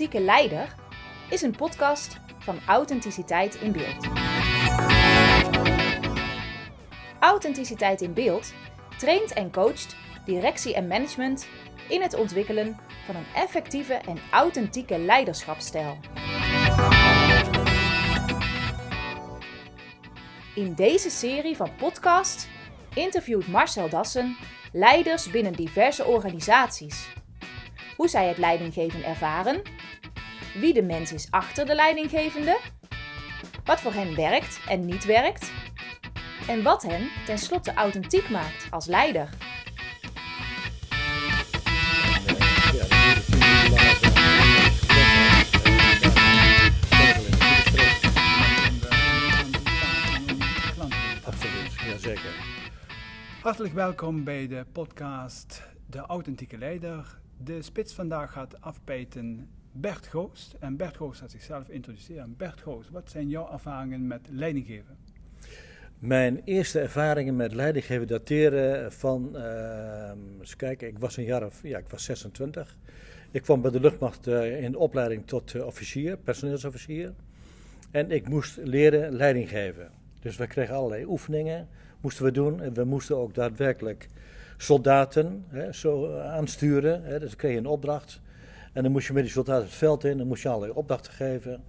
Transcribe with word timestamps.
Authentieke 0.00 0.32
Leider 0.32 0.74
is 1.28 1.42
een 1.42 1.56
podcast 1.56 2.16
van 2.38 2.58
Authenticiteit 2.66 3.54
in 3.54 3.72
Beeld. 3.72 4.06
Authenticiteit 7.18 8.00
in 8.00 8.12
Beeld 8.12 8.52
traint 8.98 9.32
en 9.32 9.52
coacht 9.52 9.96
directie 10.24 10.74
en 10.74 10.86
management 10.86 11.46
in 11.88 12.02
het 12.02 12.14
ontwikkelen 12.14 12.76
van 13.06 13.16
een 13.16 13.26
effectieve 13.34 13.94
en 13.94 14.18
authentieke 14.30 14.98
leiderschapsstijl. 14.98 15.98
In 20.54 20.74
deze 20.74 21.10
serie 21.10 21.56
van 21.56 21.70
podcasts 21.76 22.46
interviewt 22.94 23.48
Marcel 23.48 23.88
Dassen 23.88 24.36
leiders 24.72 25.30
binnen 25.30 25.52
diverse 25.52 26.04
organisaties. 26.04 27.08
Hoe 28.00 28.08
zij 28.08 28.28
het 28.28 28.38
leidinggeven 28.38 29.04
ervaren, 29.04 29.62
wie 30.54 30.72
de 30.72 30.82
mens 30.82 31.12
is 31.12 31.30
achter 31.30 31.66
de 31.66 31.74
leidinggevende, 31.74 32.58
wat 33.64 33.80
voor 33.80 33.92
hen 33.92 34.16
werkt 34.16 34.60
en 34.68 34.84
niet 34.84 35.04
werkt, 35.04 35.52
en 36.48 36.62
wat 36.62 36.82
hen 36.82 37.08
tenslotte 37.26 37.74
authentiek 37.74 38.30
maakt 38.30 38.66
als 38.70 38.86
leider. 38.86 39.28
Hartelijk 53.42 53.74
welkom 53.74 54.24
bij 54.24 54.48
de 54.48 54.66
podcast 54.72 55.62
De 55.86 55.98
Authentieke 55.98 56.58
Leider. 56.58 57.18
De 57.44 57.62
spits 57.62 57.94
vandaag 57.94 58.32
gaat 58.32 58.60
afbijten 58.60 59.48
Bert 59.72 60.06
Goost. 60.06 60.56
En 60.58 60.76
Bert 60.76 60.96
Goost 60.96 61.20
gaat 61.20 61.30
zichzelf 61.30 61.68
introduceren. 61.68 62.34
Bert 62.36 62.60
Goost, 62.60 62.90
wat 62.90 63.10
zijn 63.10 63.28
jouw 63.28 63.52
ervaringen 63.52 64.06
met 64.06 64.28
leidinggeven? 64.30 64.96
Mijn 65.98 66.40
eerste 66.44 66.80
ervaringen 66.80 67.36
met 67.36 67.54
leidinggeven 67.54 68.06
dateren 68.06 68.92
van, 68.92 69.30
uh, 69.34 70.12
kijken, 70.56 70.88
ik 70.88 70.98
was 70.98 71.16
een 71.16 71.24
jaar 71.24 71.46
of, 71.46 71.62
ja, 71.62 71.78
ik 71.78 71.88
was 71.88 72.04
26. 72.04 72.76
Ik 73.30 73.42
kwam 73.42 73.60
bij 73.60 73.70
de 73.70 73.80
luchtmacht 73.80 74.26
uh, 74.26 74.62
in 74.62 74.72
de 74.72 74.78
opleiding 74.78 75.26
tot 75.26 75.54
uh, 75.54 75.66
officier, 75.66 76.16
personeelsofficier. 76.16 77.12
En 77.90 78.10
ik 78.10 78.28
moest 78.28 78.56
leren 78.56 79.12
leiding 79.12 79.48
geven. 79.48 79.90
Dus 80.20 80.36
we 80.36 80.46
kregen 80.46 80.74
allerlei 80.74 81.04
oefeningen, 81.04 81.68
moesten 82.00 82.24
we 82.24 82.30
doen. 82.30 82.60
En 82.60 82.74
we 82.74 82.84
moesten 82.84 83.16
ook 83.16 83.34
daadwerkelijk 83.34 84.08
soldaten 84.62 85.44
hè, 85.48 85.72
zo 85.72 86.18
aansturen. 86.18 87.04
Hè. 87.04 87.18
Dus 87.20 87.36
kreeg 87.36 87.52
je 87.52 87.58
een 87.58 87.66
opdracht. 87.66 88.20
En 88.72 88.82
dan 88.82 88.92
moest 88.92 89.06
je 89.06 89.12
met 89.12 89.22
die 89.22 89.32
soldaten 89.32 89.64
het 89.64 89.74
veld 89.74 90.04
in, 90.04 90.18
dan 90.18 90.26
moest 90.26 90.42
je 90.42 90.48
allerlei 90.48 90.72
opdrachten 90.72 91.12
geven. 91.12 91.62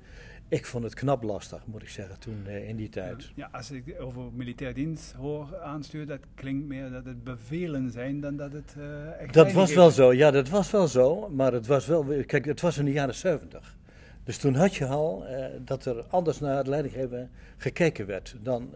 Ik 0.48 0.66
vond 0.66 0.84
het 0.84 0.94
knap 0.94 1.24
lastig, 1.24 1.66
moet 1.66 1.82
ik 1.82 1.90
zeggen, 1.90 2.20
toen 2.20 2.44
uh, 2.48 2.70
in 2.70 2.76
die 2.76 2.90
tijd. 2.90 3.32
Ja, 3.36 3.50
als 3.52 3.72
ik 3.72 3.96
over 4.00 4.22
militair 4.34 4.74
dienst 4.74 5.12
hoor 5.12 5.58
aansturen, 5.62 6.08
dat 6.08 6.20
klinkt 6.36 6.68
meer 6.68 6.92
dat 6.92 7.06
het 7.06 7.24
bevelen 7.24 7.92
zijn 7.92 8.20
dan 8.20 8.36
dat 8.36 8.54
het 8.54 8.76
uh, 8.78 9.22
echt 9.22 9.34
Dat 9.34 9.52
was 9.52 9.74
wel 9.74 9.92
zo, 9.92 10.14
ja, 10.14 10.32
dat 10.32 10.50
was 10.50 10.72
wel 10.72 10.88
zo. 10.88 11.30
Maar 11.30 11.54
het 11.54 11.68
was 11.68 11.86
wel, 11.86 12.06
kijk, 12.26 12.46
het 12.46 12.62
was 12.62 12.78
in 12.78 12.86
de 12.86 12.92
jaren 12.92 13.16
70. 13.16 13.78
Dus 14.24 14.38
toen 14.38 14.56
had 14.56 14.76
je 14.76 14.86
al 14.86 15.26
dat 15.66 15.86
er 15.86 16.06
anders 16.10 16.40
naar 16.40 16.58
het 16.58 16.68
leidinggeven 16.68 17.30
gekeken 17.58 18.06
werd 18.06 18.36
dan 18.42 18.70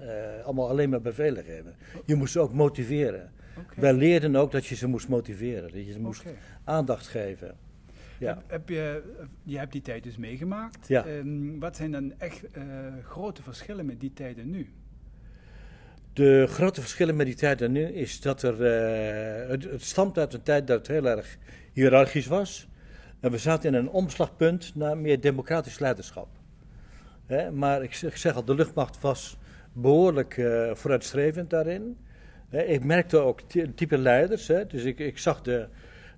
allemaal 0.44 0.70
alleen 0.70 0.90
maar 0.90 1.02
bevelen 1.02 1.44
geven. 1.44 1.76
Je 2.06 2.16
moest 2.16 2.32
ze 2.32 2.40
ook 2.40 2.54
motiveren. 2.54 3.32
Okay. 3.58 3.76
Wij 3.76 3.94
leerden 3.94 4.36
ook 4.36 4.52
dat 4.52 4.66
je 4.66 4.76
ze 4.76 4.88
moest 4.88 5.08
motiveren, 5.08 5.72
dat 5.72 5.86
je 5.86 5.92
ze 5.92 6.00
moest 6.00 6.22
okay. 6.22 6.36
aandacht 6.64 7.08
geven. 7.08 7.56
Ja. 8.20 8.28
Heb, 8.28 8.44
heb, 8.48 8.70
je, 8.70 9.04
je 9.44 9.58
hebt 9.58 9.72
die 9.72 9.82
tijd 9.82 10.04
dus 10.04 10.18
meegemaakt. 10.18 10.88
Ja. 10.88 11.08
Um, 11.08 11.60
wat 11.60 11.76
zijn 11.76 11.92
dan 11.92 12.14
echt 12.18 12.44
uh, 12.58 12.64
grote 13.04 13.44
verschillen 13.44 13.86
met 13.86 14.00
die 14.00 14.14
tijd 14.14 14.38
en 14.38 14.50
nu? 14.50 14.70
De 16.14 16.46
grote 16.48 16.82
verschillen 16.82 17.16
met 17.16 17.26
die 17.26 17.36
tijd 17.36 17.62
en 17.62 17.72
nu 17.72 17.84
is 17.84 18.22
dat 18.22 18.42
er. 18.42 18.54
Uh, 18.54 19.50
het, 19.50 19.64
het 19.64 19.84
stamt 19.84 20.18
uit 20.18 20.34
een 20.34 20.44
tijd 20.44 20.68
dat 20.68 20.78
het 20.78 20.88
heel 20.88 21.08
erg 21.08 21.38
hiërarchisch 21.74 22.28
was. 22.28 22.68
En 23.20 23.32
we 23.32 23.38
zaten 23.38 23.74
in 23.74 23.80
een 23.80 23.90
omslagpunt 23.90 24.76
naar 24.76 24.98
meer 24.98 25.22
democratisch 25.22 25.80
leiderschap. 25.80 26.28
Hè, 27.26 27.52
maar 27.52 27.84
ik 27.84 27.94
zeg, 27.94 28.12
ik 28.12 28.18
zeg, 28.18 28.36
al, 28.36 28.46
de 28.46 28.56
luchtmacht 28.56 29.02
was 29.02 29.38
behoorlijk 29.74 30.38
uh, 30.38 30.74
vooruitstrevend 30.74 31.50
daarin. 31.50 31.98
Ik 32.50 32.84
merkte 32.84 33.18
ook 33.18 33.42
type 33.76 33.98
leiders. 33.98 34.48
Hè, 34.48 34.68
dus 34.68 34.84
ik, 34.84 35.00
ik 35.00 35.18
zag 35.18 35.42
de, 35.42 35.68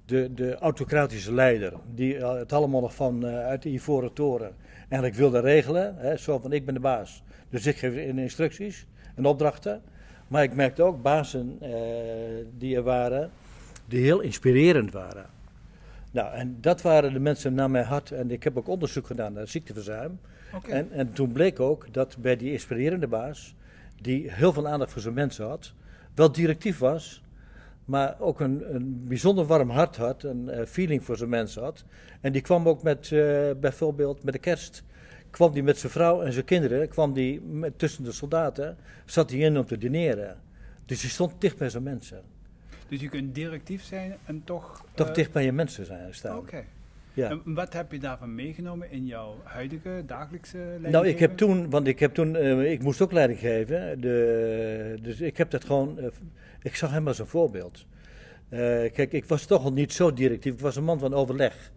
de, 0.05 0.33
de 0.33 0.55
autocratische 0.55 1.33
leider, 1.33 1.73
die 1.93 2.15
het 2.15 2.53
allemaal 2.53 2.81
nog 2.81 2.95
van 2.95 3.25
uh, 3.25 3.45
uit 3.45 3.61
de 3.61 3.69
Ivoren 3.69 4.13
Toren 4.13 4.55
eigenlijk 4.79 5.15
wilde 5.15 5.39
regelen. 5.39 5.95
Hè, 5.97 6.17
zo 6.17 6.39
van 6.39 6.53
ik 6.53 6.65
ben 6.65 6.73
de 6.73 6.79
baas, 6.79 7.23
dus 7.49 7.65
ik 7.65 7.77
geef 7.77 7.95
in 7.95 8.17
instructies 8.17 8.85
en 9.15 9.25
opdrachten. 9.25 9.81
Maar 10.27 10.43
ik 10.43 10.53
merkte 10.53 10.83
ook 10.83 11.01
bazen 11.01 11.59
uh, 11.61 11.69
die 12.57 12.75
er 12.75 12.83
waren, 12.83 13.31
die 13.85 14.01
heel 14.01 14.19
inspirerend 14.19 14.91
waren. 14.91 15.25
Nou, 16.11 16.33
en 16.33 16.57
dat 16.61 16.81
waren 16.81 17.13
de 17.13 17.19
mensen 17.19 17.53
naar 17.53 17.69
mijn 17.71 17.85
hart. 17.85 18.11
En 18.11 18.31
ik 18.31 18.44
heb 18.44 18.57
ook 18.57 18.67
onderzoek 18.67 19.07
gedaan 19.07 19.33
naar 19.33 19.47
ziekteverzuim. 19.47 20.19
Okay. 20.55 20.71
En, 20.71 20.91
en 20.91 21.13
toen 21.13 21.31
bleek 21.31 21.59
ook 21.59 21.94
dat 21.94 22.17
bij 22.19 22.35
die 22.35 22.51
inspirerende 22.51 23.07
baas, 23.07 23.55
die 24.01 24.31
heel 24.31 24.53
veel 24.53 24.67
aandacht 24.67 24.91
voor 24.91 25.01
zijn 25.01 25.13
mensen 25.13 25.45
had, 25.45 25.73
wel 26.17 26.31
directief 26.31 26.78
was, 26.78 27.23
maar 27.85 28.19
ook 28.19 28.39
een, 28.39 28.75
een 28.75 29.03
bijzonder 29.07 29.45
warm 29.45 29.69
hart 29.69 29.95
had, 29.95 30.23
een 30.23 30.50
uh, 30.50 30.66
feeling 30.66 31.03
voor 31.03 31.17
zijn 31.17 31.29
mensen 31.29 31.63
had. 31.63 31.83
En 32.22 32.31
die 32.31 32.41
kwam 32.41 32.67
ook 32.67 32.83
met, 32.83 33.09
uh, 33.09 33.51
bijvoorbeeld 33.59 34.23
met 34.23 34.33
de 34.33 34.39
kerst, 34.39 34.83
kwam 35.29 35.51
die 35.53 35.63
met 35.63 35.77
zijn 35.77 35.91
vrouw 35.91 36.22
en 36.22 36.33
zijn 36.33 36.45
kinderen, 36.45 36.89
kwam 36.89 37.13
die 37.13 37.41
met, 37.41 37.79
tussen 37.79 38.03
de 38.03 38.11
soldaten, 38.11 38.77
zat 39.06 39.29
hij 39.29 39.39
in 39.39 39.57
om 39.57 39.66
te 39.66 39.77
dineren. 39.77 40.38
Dus 40.85 41.01
hij 41.01 41.09
stond 41.09 41.33
dicht 41.41 41.57
bij 41.57 41.69
zijn 41.69 41.83
mensen. 41.83 42.22
Dus 42.88 43.00
je 43.00 43.09
kunt 43.09 43.35
directief 43.35 43.83
zijn 43.83 44.16
en 44.25 44.41
toch... 44.44 44.85
Toch 44.94 45.07
uh, 45.07 45.13
dicht 45.13 45.31
bij 45.31 45.44
je 45.44 45.51
mensen 45.51 45.85
zijn 45.85 46.13
staan. 46.13 46.38
Oké. 46.38 46.47
Okay. 46.47 46.66
Ja. 47.17 47.29
En 47.29 47.41
wat 47.53 47.73
heb 47.73 47.91
je 47.91 48.00
daarvan 48.00 48.35
meegenomen 48.35 48.91
in 48.91 49.05
jouw 49.05 49.41
huidige 49.44 50.03
dagelijkse 50.05 50.57
leiding? 50.57 50.94
Nou, 50.94 51.07
ik 51.07 51.19
heb 51.19 51.38
toen, 51.38 51.69
want 51.69 51.88
ik 51.88 52.00
heb 52.00 52.13
toen, 52.13 52.35
uh, 52.35 52.72
ik 52.72 52.83
moest 52.83 53.01
ook 53.01 53.11
leiding 53.11 53.39
geven. 53.39 54.01
De, 54.01 54.97
dus 55.01 55.22
ik 55.22 55.38
heb 55.38 55.50
dat 55.50 55.66
gewoon, 55.66 55.97
uh, 56.00 56.06
ik 56.61 56.75
zag 56.75 56.91
hem 56.91 57.07
als 57.07 57.19
een 57.19 57.27
voorbeeld. 57.27 57.85
Uh, 58.50 58.59
kijk, 58.91 59.11
ik 59.11 59.25
was 59.25 59.45
toch 59.45 59.63
al 59.63 59.73
niet 59.73 59.94
zo 59.94 60.13
directief. 60.13 60.53
Ik 60.53 60.59
was 60.59 60.75
een 60.75 60.83
man 60.83 61.00
van 61.00 61.13
overleg. 61.13 61.72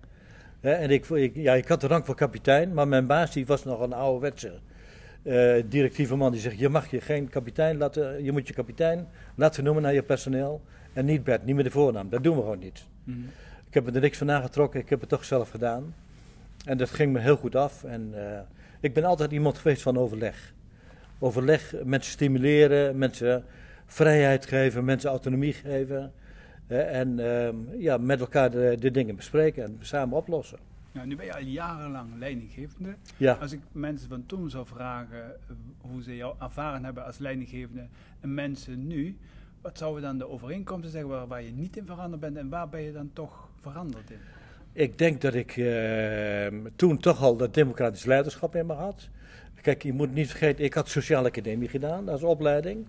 En 0.61 0.91
ik, 0.91 1.09
ik, 1.09 1.34
ja, 1.34 1.55
ik 1.55 1.69
had 1.69 1.81
de 1.81 1.87
rang 1.87 2.06
van 2.06 2.15
kapitein, 2.15 2.75
maar 2.75 2.89
mijn 2.89 3.06
baas 3.06 3.33
die 3.33 3.47
was 3.47 3.65
nog 3.65 3.81
een 3.81 3.93
ouderwetse 3.93 4.53
directieve 5.69 6.17
man. 6.17 6.33
Die 6.33 6.41
zegt, 6.41 6.59
je 6.59 6.69
mag 6.69 6.91
je 6.91 7.00
geen 7.00 7.29
kapitein 7.29 7.77
laten, 7.77 8.25
je 8.25 8.33
moet 8.33 8.49
je 8.49 8.55
kapitein 8.55 9.09
laten 9.34 9.65
noemen 9.65 9.83
naar 9.83 9.95
je 9.95 10.03
personeel. 10.03 10.62
En 10.93 11.05
niet 11.05 11.25
Bert, 11.25 11.45
niet 11.45 11.56
met 11.56 11.65
de 11.65 11.71
voornaam. 11.71 12.09
Dat 12.09 12.23
doen 12.23 12.37
we 12.37 12.43
gewoon 12.43 12.59
niet. 12.59 12.84
Mm-hmm. 13.05 13.27
Ik 13.70 13.76
heb 13.76 13.94
er 13.94 14.00
niks 14.00 14.19
van 14.19 14.26
nagetrokken, 14.26 14.81
ik 14.81 14.88
heb 14.88 15.00
het 15.00 15.08
toch 15.08 15.25
zelf 15.25 15.50
gedaan. 15.50 15.94
En 16.64 16.78
dat 16.78 16.91
ging 16.91 17.12
me 17.12 17.19
heel 17.19 17.36
goed 17.36 17.56
af. 17.56 17.84
En 17.84 18.12
uh, 18.14 18.41
ik 18.81 18.94
ben 18.94 19.04
altijd 19.04 19.32
iemand 19.32 19.58
geweest 19.58 19.82
van 19.82 19.97
overleg. 19.97 20.53
Overleg, 21.19 21.75
mensen 21.84 22.12
stimuleren, 22.12 22.98
mensen 22.98 23.44
vrijheid 23.86 24.47
geven, 24.47 24.84
mensen 24.84 25.10
autonomie 25.10 25.53
geven. 25.53 26.12
Uh, 26.69 26.98
en 26.98 27.19
uh, 27.19 27.81
ja, 27.82 27.97
met 27.97 28.20
elkaar 28.20 28.50
de, 28.50 28.76
de, 28.78 28.91
dingen 28.91 29.16
bespreken 29.16 29.64
en 29.64 29.78
samen 29.81 30.16
oplossen. 30.16 30.58
Ja, 30.92 31.04
nu 31.04 31.16
ben 31.16 31.26
je 31.26 31.34
al 31.34 31.42
jarenlang 31.42 32.19
leidinggevende. 32.19 32.94
Ja. 33.16 33.32
Als 33.32 33.52
ik 33.52 33.60
mensen 33.72 34.08
van 34.08 34.26
toen 34.26 34.50
zou 34.50 34.66
vragen 34.66 35.37
hoe 35.81 36.02
ze 36.02 36.16
jou 36.16 36.34
ervaren 36.41 36.84
hebben 36.84 37.04
als 37.04 37.19
leidinggevende 37.19 37.87
en 38.20 38.34
mensen 38.34 38.87
nu, 38.87 39.16
wat 39.61 39.78
zouden 39.78 40.02
dan 40.02 40.19
de 40.19 40.28
overeenkomsten 40.28 40.90
zeggen 40.90 41.11
waar, 41.11 41.26
waar 41.26 41.43
je 41.43 41.52
niet 41.52 41.76
in 41.76 41.87
veranderd 41.87 42.20
bent 42.20 42.37
en 42.37 42.49
waar 42.49 42.69
ben 42.69 42.81
je 42.81 42.93
dan 42.93 43.11
toch 43.12 43.50
veranderd 43.61 44.11
in? 44.11 44.19
Ik 44.73 44.99
denk 44.99 45.21
dat 45.21 45.35
ik 45.35 45.57
uh, 45.57 46.47
toen 46.77 46.99
toch 46.99 47.23
al 47.23 47.37
dat 47.37 47.55
democratisch 47.55 48.05
leiderschap 48.05 48.57
in 48.57 48.67
me 48.67 48.73
had. 48.73 49.09
Kijk, 49.62 49.83
je 49.83 49.93
moet 49.93 50.15
niet 50.15 50.29
vergeten, 50.29 50.65
ik 50.65 50.75
had 50.75 50.89
sociale 50.89 51.29
academie 51.29 51.69
gedaan 51.69 52.09
als 52.09 52.23
opleiding. 52.23 52.87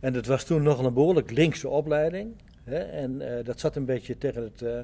En 0.00 0.12
dat 0.12 0.26
was 0.26 0.44
toen 0.44 0.62
nog 0.62 0.84
een 0.84 0.94
behoorlijk 0.94 1.30
linkse 1.30 1.68
opleiding. 1.68 2.34
Hè? 2.64 2.78
En 2.78 3.20
uh, 3.20 3.44
dat 3.44 3.60
zat 3.60 3.76
een 3.76 3.84
beetje 3.84 4.18
tegen 4.18 4.42
het 4.42 4.60
uh, 4.60 4.80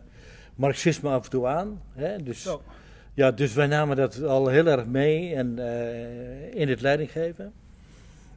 marxisme 0.55 1.11
af 1.11 1.25
en 1.25 1.31
toe 1.31 1.47
aan. 1.47 1.83
Hè? 1.93 2.23
Dus, 2.23 2.57
ja, 3.15 3.31
dus 3.31 3.55
wij 3.55 3.67
namen 3.67 3.97
dat 3.97 4.23
al 4.23 4.49
heel 4.49 4.67
erg 4.67 4.87
mee 4.87 5.35
en, 5.35 5.59
in 6.55 6.69
het 6.69 6.81
leidinggeven. 6.81 7.53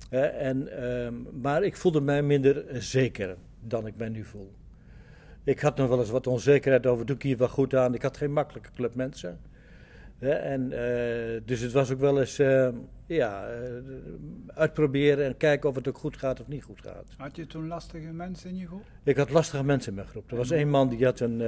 en, 0.09 0.83
um, 0.83 1.27
maar 1.41 1.63
ik 1.63 1.75
voelde 1.75 2.01
mij 2.01 2.21
minder 2.21 2.65
zeker 2.73 3.35
dan 3.61 3.87
ik 3.87 3.93
mij 3.97 4.09
nu 4.09 4.23
voel. 4.23 4.51
Ik 5.49 5.59
had 5.59 5.77
nog 5.77 5.87
wel 5.87 5.99
eens 5.99 6.09
wat 6.09 6.27
onzekerheid 6.27 6.85
over, 6.85 7.05
doe 7.05 7.15
ik 7.15 7.21
hier 7.21 7.37
wel 7.37 7.47
goed 7.47 7.75
aan? 7.75 7.93
Ik 7.93 8.01
had 8.01 8.17
geen 8.17 8.33
makkelijke 8.33 8.69
club 8.75 8.95
mensen. 8.95 9.39
Hè, 10.19 10.31
en, 10.31 10.71
eh, 10.71 11.41
dus 11.45 11.59
het 11.59 11.71
was 11.71 11.91
ook 11.91 11.99
wel 11.99 12.19
eens 12.19 12.39
eh, 12.39 12.69
ja, 13.05 13.47
eh, 13.47 13.57
uitproberen 14.47 15.25
en 15.25 15.37
kijken 15.37 15.69
of 15.69 15.75
het 15.75 15.87
ook 15.87 15.97
goed 15.97 16.17
gaat 16.17 16.39
of 16.39 16.47
niet 16.47 16.63
goed 16.63 16.81
gaat. 16.81 17.05
Had 17.17 17.35
je 17.35 17.47
toen 17.47 17.67
lastige 17.67 18.11
mensen 18.11 18.49
in 18.49 18.57
je 18.57 18.67
groep? 18.67 18.83
Ik 19.03 19.17
had 19.17 19.29
lastige 19.29 19.63
mensen 19.63 19.89
in 19.89 19.95
mijn 19.95 20.07
groep. 20.07 20.31
Er 20.31 20.37
was 20.37 20.51
één 20.51 20.69
man 20.69 20.89
die 20.89 21.05
had 21.05 21.19
een 21.19 21.39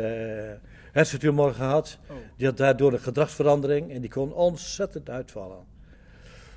hersentumor 0.91 1.53
gehad. 1.53 1.99
Oh, 2.09 2.15
Die 2.37 2.47
had 2.47 2.57
daardoor 2.57 2.93
een 2.93 2.99
gedragsverandering 2.99 3.91
en 3.91 4.01
die 4.01 4.09
kon 4.09 4.33
ontzettend 4.33 5.09
uitvallen. 5.09 5.65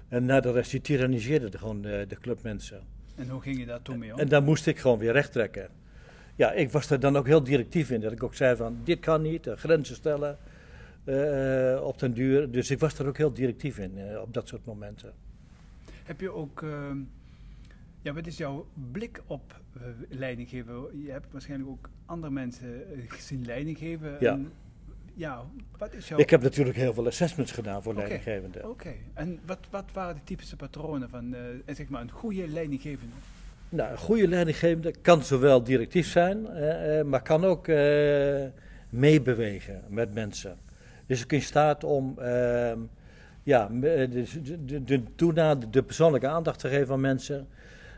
En 0.08 0.24
na 0.24 0.40
de 0.40 0.52
rest, 0.52 0.70
die 0.70 0.80
tyranniseerde 0.80 1.48
de, 1.48 1.58
gewoon 1.58 1.82
de, 1.82 2.04
de 2.08 2.16
clubmensen. 2.16 2.80
en 3.16 3.28
hoe 3.28 3.40
ging 3.40 3.58
je 3.58 3.66
daar 3.66 3.82
toen 3.82 3.98
mee 3.98 4.12
om? 4.12 4.18
En 4.18 4.28
daar 4.28 4.42
moest 4.42 4.66
ik 4.66 4.78
gewoon 4.78 4.98
weer 4.98 5.12
recht 5.12 5.32
trekken. 5.32 5.82
Ja, 6.36 6.52
ik 6.52 6.70
was 6.70 6.90
er 6.90 7.00
dan 7.00 7.16
ook 7.16 7.26
heel 7.26 7.44
directief 7.44 7.90
in. 7.90 8.00
Dat 8.00 8.12
ik 8.12 8.22
ook 8.22 8.34
zei 8.34 8.56
van, 8.56 8.78
dit 8.84 9.00
kan 9.00 9.22
niet, 9.22 9.46
eh, 9.46 9.56
grenzen 9.56 9.94
stellen 9.94 10.38
eh, 11.04 11.80
op 11.82 11.98
den 11.98 12.12
duur. 12.12 12.50
Dus 12.50 12.70
ik 12.70 12.78
was 12.78 12.98
er 12.98 13.06
ook 13.06 13.16
heel 13.16 13.32
directief 13.32 13.78
in, 13.78 13.98
eh, 13.98 14.20
op 14.20 14.34
dat 14.34 14.48
soort 14.48 14.64
momenten. 14.64 15.12
Heb 16.04 16.20
je 16.20 16.30
ook, 16.30 16.62
ehm, 16.62 16.98
ja, 18.02 18.12
wat 18.12 18.26
is 18.26 18.36
jouw 18.36 18.66
blik 18.92 19.22
op 19.26 19.60
eh, 19.76 19.82
leiding 20.08 20.48
geven? 20.48 21.02
Je 21.04 21.10
hebt 21.10 21.32
waarschijnlijk 21.32 21.70
ook 21.70 21.88
andere 22.06 22.32
mensen 22.32 22.82
gezien 23.08 23.44
leiding 23.44 23.78
geven. 23.78 24.16
Ja. 24.20 24.32
En, 24.32 24.52
ja, 25.14 25.44
wat 25.78 25.94
is 25.94 26.08
jouw... 26.08 26.18
Ik 26.18 26.30
heb 26.30 26.42
natuurlijk 26.42 26.76
heel 26.76 26.92
veel 26.92 27.06
assessments 27.06 27.52
gedaan 27.52 27.82
voor 27.82 27.92
Oké. 27.92 28.00
leidinggevenden. 28.00 28.68
Oké, 28.70 28.94
en 29.14 29.40
wat, 29.46 29.58
wat 29.70 29.84
waren 29.92 30.14
de 30.14 30.24
typische 30.24 30.56
patronen 30.56 31.08
van, 31.08 31.36
zeg 31.66 31.88
maar, 31.88 32.00
een 32.00 32.10
goede 32.10 32.48
leidinggevende? 32.48 33.14
Nou, 33.74 33.90
een 33.90 33.98
goede 33.98 34.28
leidinggevende 34.28 34.94
kan 35.02 35.22
zowel 35.22 35.64
directief 35.64 36.06
zijn, 36.06 36.46
eh, 36.46 36.98
eh, 36.98 37.06
maar 37.06 37.22
kan 37.22 37.44
ook 37.44 37.68
eh, 37.68 38.44
meebewegen 38.88 39.82
met 39.88 40.14
mensen. 40.14 40.56
Dus 41.06 41.22
ook 41.22 41.32
in 41.32 41.42
staat 41.42 41.84
om 41.84 42.18
ehm, 42.18 42.78
ja, 43.42 43.68
dus 44.10 44.38
de, 44.42 44.64
de, 44.84 45.02
de, 45.16 45.58
de 45.70 45.82
persoonlijke 45.82 46.28
aandacht 46.28 46.58
te 46.58 46.68
geven 46.68 46.94
aan 46.94 47.00
mensen, 47.00 47.48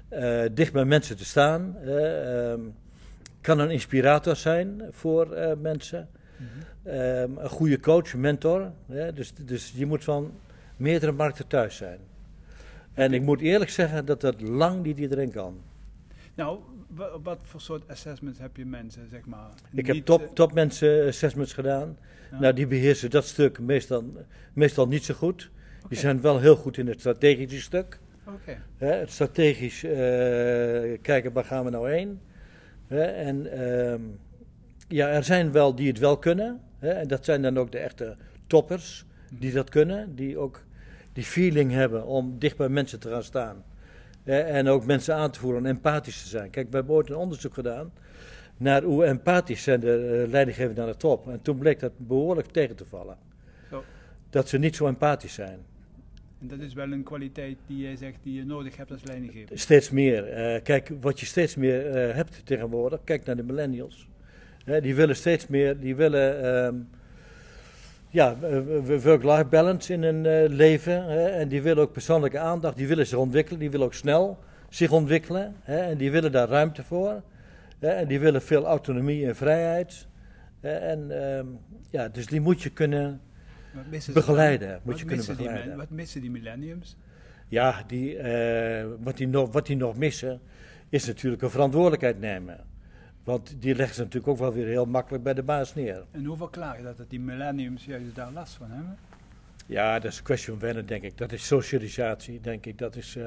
eh, 0.08 0.42
dicht 0.52 0.72
bij 0.72 0.84
mensen 0.84 1.16
te 1.16 1.24
staan. 1.24 1.76
eh, 1.84 2.50
ehm, 2.50 2.60
kan 3.40 3.58
een 3.58 3.70
inspirator 3.70 4.36
zijn 4.36 4.82
voor 4.90 5.32
eh, 5.32 5.56
mensen. 5.60 6.08
Ehm, 6.82 7.30
een 7.36 7.48
goede 7.48 7.80
coach, 7.80 8.14
mentor. 8.14 8.70
Dus, 9.14 9.32
dus 9.34 9.72
je 9.76 9.86
moet 9.86 10.04
van 10.04 10.32
meerdere 10.76 11.12
markten 11.12 11.46
thuis 11.46 11.76
zijn. 11.76 11.98
En 12.96 13.12
ik 13.12 13.22
moet 13.22 13.40
eerlijk 13.40 13.70
zeggen 13.70 14.04
dat 14.04 14.20
dat 14.20 14.40
lang 14.40 14.82
niet 14.82 14.98
iedereen 14.98 15.30
kan. 15.30 15.60
Nou, 16.34 16.58
wa- 16.88 17.20
wat 17.22 17.38
voor 17.42 17.60
soort 17.60 17.88
assessments 17.88 18.38
heb 18.38 18.56
je 18.56 18.64
mensen, 18.66 19.08
zeg 19.10 19.26
maar? 19.26 19.48
Ik 19.72 19.86
heb 19.86 20.04
top, 20.04 20.22
eh, 20.22 20.28
topmensen 20.28 21.06
assessments 21.06 21.52
gedaan. 21.52 21.96
ja. 22.30 22.38
Nou, 22.40 22.54
die 22.54 22.66
beheersen 22.66 23.10
dat 23.10 23.24
stuk 23.24 23.60
meestal, 23.60 24.04
meestal 24.52 24.86
niet 24.88 25.04
zo 25.04 25.14
goed. 25.14 25.50
Die 25.88 25.98
zijn 25.98 26.20
wel 26.20 26.40
heel 26.40 26.56
goed 26.56 26.78
in 26.78 26.86
het 26.86 26.98
strategische 27.00 27.60
stuk. 27.60 27.98
oké. 28.26 28.58
Hè? 28.76 28.92
Het 28.92 29.10
strategisch 29.10 29.84
eh, 29.84 30.98
kijken 31.02 31.32
waar 31.32 31.44
gaan 31.44 31.64
we 31.64 31.70
nou 31.70 31.90
heen. 31.90 32.20
Hè? 32.86 33.02
En 33.02 33.52
ehm, 33.52 34.00
ja, 34.88 35.08
er 35.08 35.24
zijn 35.24 35.52
wel 35.52 35.74
die 35.74 35.88
het 35.88 35.98
wel 35.98 36.18
kunnen. 36.18 36.60
Hè? 36.78 36.88
En 36.90 37.08
dat 37.08 37.24
zijn 37.24 37.42
dan 37.42 37.58
ook 37.58 37.72
de 37.72 37.78
echte 37.78 38.16
toppers 38.46 39.04
die 39.38 39.52
dat 39.52 39.70
kunnen. 39.70 40.14
Die 40.14 40.38
ook 40.38 40.62
die 41.16 41.24
feeling 41.24 41.72
hebben 41.72 42.06
om 42.06 42.38
dicht 42.38 42.56
bij 42.56 42.68
mensen 42.68 43.00
te 43.00 43.08
gaan 43.10 43.22
staan. 43.22 43.64
En 44.24 44.68
ook 44.68 44.86
mensen 44.86 45.14
aan 45.14 45.30
te 45.30 45.38
voeren 45.38 45.66
en 45.66 45.70
empathisch 45.70 46.22
te 46.22 46.28
zijn. 46.28 46.50
Kijk, 46.50 46.70
we 46.70 46.76
hebben 46.76 46.94
ooit 46.94 47.10
een 47.10 47.16
onderzoek 47.16 47.54
gedaan 47.54 47.92
naar 48.56 48.82
hoe 48.82 49.04
empathisch 49.04 49.62
zijn 49.62 49.80
de 49.80 50.22
uh, 50.24 50.32
leidinggevenden 50.32 50.84
aan 50.84 50.90
de 50.90 50.96
top. 50.96 51.28
En 51.28 51.42
toen 51.42 51.58
bleek 51.58 51.80
dat 51.80 51.92
behoorlijk 51.96 52.46
tegen 52.46 52.76
te 52.76 52.84
vallen. 52.84 53.16
Zo. 53.70 53.84
Dat 54.30 54.48
ze 54.48 54.58
niet 54.58 54.76
zo 54.76 54.86
empathisch 54.86 55.34
zijn. 55.34 55.58
En 56.40 56.48
dat 56.48 56.58
is 56.58 56.74
wel 56.74 56.92
een 56.92 57.02
kwaliteit 57.02 57.56
die 57.66 57.78
jij 57.78 57.96
zegt 57.96 58.18
die 58.22 58.34
je 58.34 58.44
nodig 58.44 58.76
hebt 58.76 58.90
als 58.90 59.04
leidinggever. 59.04 59.58
Steeds 59.58 59.90
meer. 59.90 60.24
Eh, 60.24 60.62
kijk, 60.62 60.90
wat 61.00 61.20
je 61.20 61.26
steeds 61.26 61.54
meer 61.56 61.86
eh, 61.86 62.14
hebt 62.14 62.46
tegenwoordig, 62.46 63.00
kijk 63.04 63.24
naar 63.24 63.36
de 63.36 63.42
millennials. 63.42 64.08
Die 64.80 64.94
willen 64.94 65.16
steeds 65.16 65.46
meer, 65.46 65.80
die 65.80 65.96
willen 65.96 66.44
ehm, 66.44 66.74
ja, 68.16 68.36
eh, 68.42 69.02
work-life 69.02 69.44
balance 69.44 69.92
in 69.92 70.02
hun 70.02 70.26
eh, 70.26 70.48
leven. 70.48 71.04
Hè, 71.04 71.26
en 71.26 71.48
die 71.48 71.62
willen 71.62 71.82
ook 71.82 71.92
persoonlijke 71.92 72.38
aandacht, 72.38 72.76
die 72.76 72.86
willen 72.86 73.06
zich 73.06 73.18
ontwikkelen, 73.18 73.60
die 73.60 73.70
willen 73.70 73.86
ook 73.86 73.94
snel 73.94 74.38
zich 74.68 74.90
ontwikkelen. 74.92 75.54
Hè, 75.62 75.78
en 75.78 75.96
die 75.96 76.10
willen 76.10 76.32
daar 76.32 76.48
ruimte 76.48 76.82
voor. 76.82 77.22
Hè, 77.78 77.88
en 77.88 78.08
die 78.08 78.20
willen 78.20 78.42
veel 78.42 78.64
autonomie 78.66 79.26
en 79.26 79.36
vrijheid. 79.36 80.06
Hè, 80.60 80.70
en 80.70 81.10
ehm, 81.26 81.46
ja, 81.90 82.08
dus 82.08 82.26
die 82.26 82.40
moet 82.40 82.62
je 82.62 82.70
kunnen 82.70 83.20
ze 84.00 84.12
begeleiden. 84.12 84.68
Moet 84.72 84.80
Wat 84.84 84.98
je 84.98 85.04
kunnen 85.06 85.16
missen 85.16 85.36
die 85.36 85.44
men- 85.46 85.54
begeleiden. 85.54 85.86
wat 85.88 85.96
missen 85.96 86.20
die 86.20 86.30
millenniums? 86.30 86.96
Ja, 87.48 87.82
die, 87.86 88.16
eh, 88.18 88.86
wat, 89.00 89.16
die 89.16 89.28
nog, 89.28 89.52
wat 89.52 89.66
die 89.66 89.76
nog 89.76 89.96
missen, 89.96 90.40
is 90.88 91.06
natuurlijk 91.06 91.42
een 91.42 91.50
verantwoordelijkheid 91.50 92.20
nemen. 92.20 92.56
Want 93.26 93.54
die 93.58 93.74
leggen 93.74 93.94
ze 93.94 94.02
natuurlijk 94.02 94.32
ook 94.32 94.38
wel 94.38 94.52
weer 94.52 94.66
heel 94.66 94.86
makkelijk 94.86 95.24
bij 95.24 95.34
de 95.34 95.42
baas 95.42 95.74
neer. 95.74 96.04
En 96.10 96.24
hoe 96.24 96.36
verklaar 96.36 96.76
je 96.76 96.82
dat, 96.82 96.96
dat 96.96 97.10
die 97.10 97.20
millenniums 97.20 97.84
juist 97.84 98.14
daar 98.14 98.32
last 98.32 98.54
van 98.54 98.70
hebben? 98.70 98.98
Ja, 99.66 99.98
dat 99.98 100.12
is 100.12 100.18
een 100.18 100.24
kwestie 100.24 100.48
van 100.50 100.58
wennen, 100.58 100.86
denk 100.86 101.02
ik. 101.02 101.18
Dat 101.18 101.32
is 101.32 101.46
socialisatie, 101.46 102.40
denk 102.40 102.66
ik. 102.66 102.78
Dat 102.78 102.96
is, 102.96 103.16
eh, 103.16 103.22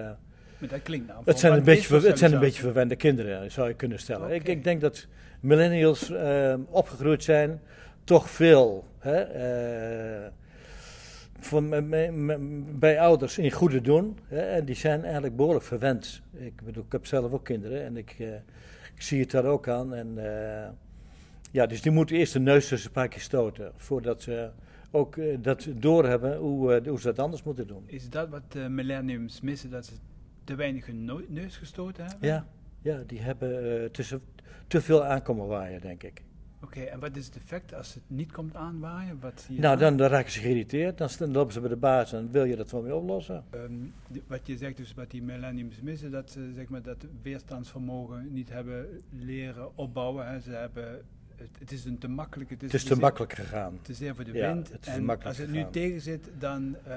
Maar 0.58 0.70
dat 0.70 0.82
klinkt 0.84 1.08
nou. 1.08 1.22
het, 1.26 1.40
zijn 1.40 1.54
een 1.54 1.64
beetje, 1.64 2.00
het 2.00 2.20
zijn 2.20 2.34
een 2.34 2.40
beetje 2.40 2.62
verwende 2.62 2.96
kinderen, 2.96 3.52
zou 3.52 3.68
je 3.68 3.74
kunnen 3.74 4.00
stellen. 4.00 4.32
Ik, 4.32 4.48
ik 4.48 4.64
denk 4.64 4.82
dat 4.82 5.08
millennials 5.40 6.10
eh, 6.10 6.54
opgegroeid 6.70 7.24
zijn, 7.24 7.62
toch 8.04 8.30
veel 8.30 8.86
hè, 9.00 9.22
eh, 9.22 10.32
bij 12.80 13.00
ouders 13.00 13.38
in 13.38 13.52
goede 13.52 13.82
doen. 13.82 14.18
Hè, 14.28 14.42
en 14.42 14.66
die 14.66 14.76
zijn 14.76 15.04
eigenlijk 15.04 15.36
behoorlijk 15.36 15.66
verwend. 15.66 16.22
Ik 16.34 16.62
bedoel, 16.64 16.84
ik 16.84 16.92
heb 16.92 17.06
zelf 17.06 17.32
ook 17.32 17.44
kinderen 17.44 17.84
en 17.84 17.98
ik, 17.98 18.16
eh, 18.20 18.28
ik 18.28 18.44
zie 19.04 19.20
het 19.20 19.32
daar 19.32 19.46
ook 19.46 19.68
aan. 19.68 19.94
En, 19.94 20.18
eh, 20.18 20.70
ja, 21.52 21.66
dus 21.66 21.82
die 21.82 21.92
moeten 21.92 22.16
eerst 22.16 22.34
de 22.34 22.40
neus 22.40 22.68
tussen 22.68 22.88
een 22.88 22.94
paar 22.94 23.08
keer 23.08 23.22
stoten, 23.22 23.72
voordat 23.76 24.22
ze 24.22 24.50
ook 24.92 25.18
eh, 25.18 25.38
dat 25.42 25.68
doorhebben 25.76 26.38
hoe, 26.38 26.74
eh, 26.74 26.88
hoe 26.88 27.00
ze 27.00 27.08
dat 27.08 27.20
anders 27.20 27.44
moeten 27.44 27.68
doen. 27.68 27.84
Is 27.86 28.10
dat 28.10 28.30
wat 28.30 28.52
de 28.52 28.70
millenniums 28.70 29.42
missen, 29.42 29.70
dat 29.70 29.86
ze 29.86 29.94
te 30.44 30.56
weinig 30.56 30.86
hun 30.86 31.12
neus 31.28 31.58
gestoten 31.58 32.06
hebben? 32.06 32.28
Ja, 32.28 32.48
ja 32.82 33.04
die 33.08 33.20
hebben 33.20 33.92
tussen, 33.92 34.22
te 34.68 34.82
veel 34.82 35.04
aankomen 35.04 35.48
waaien, 35.48 35.82
denk 35.82 36.04
ik. 36.04 36.24
Oké, 36.64 36.80
en 36.82 37.00
wat 37.00 37.16
is 37.16 37.26
het 37.26 37.36
effect 37.36 37.74
als 37.74 37.94
het 37.94 38.04
niet 38.08 38.32
komt 38.32 38.56
aanwaaien? 38.56 39.18
Wat 39.22 39.42
zie 39.46 39.56
je 39.56 39.62
Nou, 39.62 39.78
dan? 39.78 39.88
dan, 39.90 39.98
dan 39.98 40.08
raken 40.18 40.32
ze 40.32 40.40
geïrriteerd, 40.40 40.98
dan, 40.98 41.10
dan 41.20 41.32
lopen 41.32 41.54
ze 41.54 41.60
bij 41.60 41.70
de 41.70 41.76
baas 41.76 42.14
en 42.14 42.32
wil 42.32 42.44
je 42.44 42.56
dat 42.56 42.70
van 42.70 42.82
weer 42.84 42.96
oplossen. 42.96 43.44
Ehm, 43.50 43.72
die- 44.08 44.24
wat 44.28 44.48
je 44.48 44.58
zegt 44.58 44.78
dus 44.78 44.94
wat 44.94 45.12
die 45.12 45.24
millenniums 45.24 45.82
missen, 45.82 46.12
dat 46.12 46.32
ze 46.32 46.52
zeg 46.56 46.68
maar, 46.68 46.82
dat 46.82 47.06
weerstandsvermogen 47.22 48.34
niet 48.34 48.50
hebben 48.50 48.88
leren 49.20 49.78
opbouwen. 49.78 50.28
Hè. 50.28 50.40
Ze 50.40 50.52
hebben, 50.52 51.02
het, 51.36 51.50
het 51.60 51.72
is 51.72 51.86
een 51.86 51.98
te 51.98 52.08
makkelijk. 52.08 52.50
Het 52.50 52.64
is, 52.64 52.72
Het 52.72 52.82
is 52.82 52.88
te 52.88 52.94
zeer- 52.94 53.02
makkelijk 53.04 53.34
gegaan. 53.34 53.80
te 53.82 53.94
zeer 53.94 54.16
voor 54.16 54.24
de 54.24 54.34
Ja, 54.34 54.54
wind. 54.54 54.72
het 54.72 54.88
is 54.88 54.94
en 54.94 55.24
als 55.24 55.38
het 55.38 55.52
nu 55.52 55.66
tegen 55.72 56.02
zit, 56.02 56.30
dan 56.40 56.76
eh, 56.84 56.94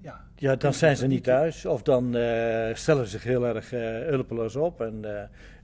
ja. 0.00 0.24
Ja, 0.36 0.56
dan 0.56 0.74
zijn 0.74 0.96
ze 0.96 1.06
niet 1.06 1.24
thuis 1.24 1.66
of 1.66 1.82
dan 1.82 2.16
eh, 2.16 2.74
stellen 2.74 3.04
ze 3.04 3.10
zich 3.10 3.22
heel 3.22 3.46
erg 3.46 3.72
eh, 3.72 3.80
hulpeloos 4.08 4.56
op. 4.56 4.80
En 4.80 5.04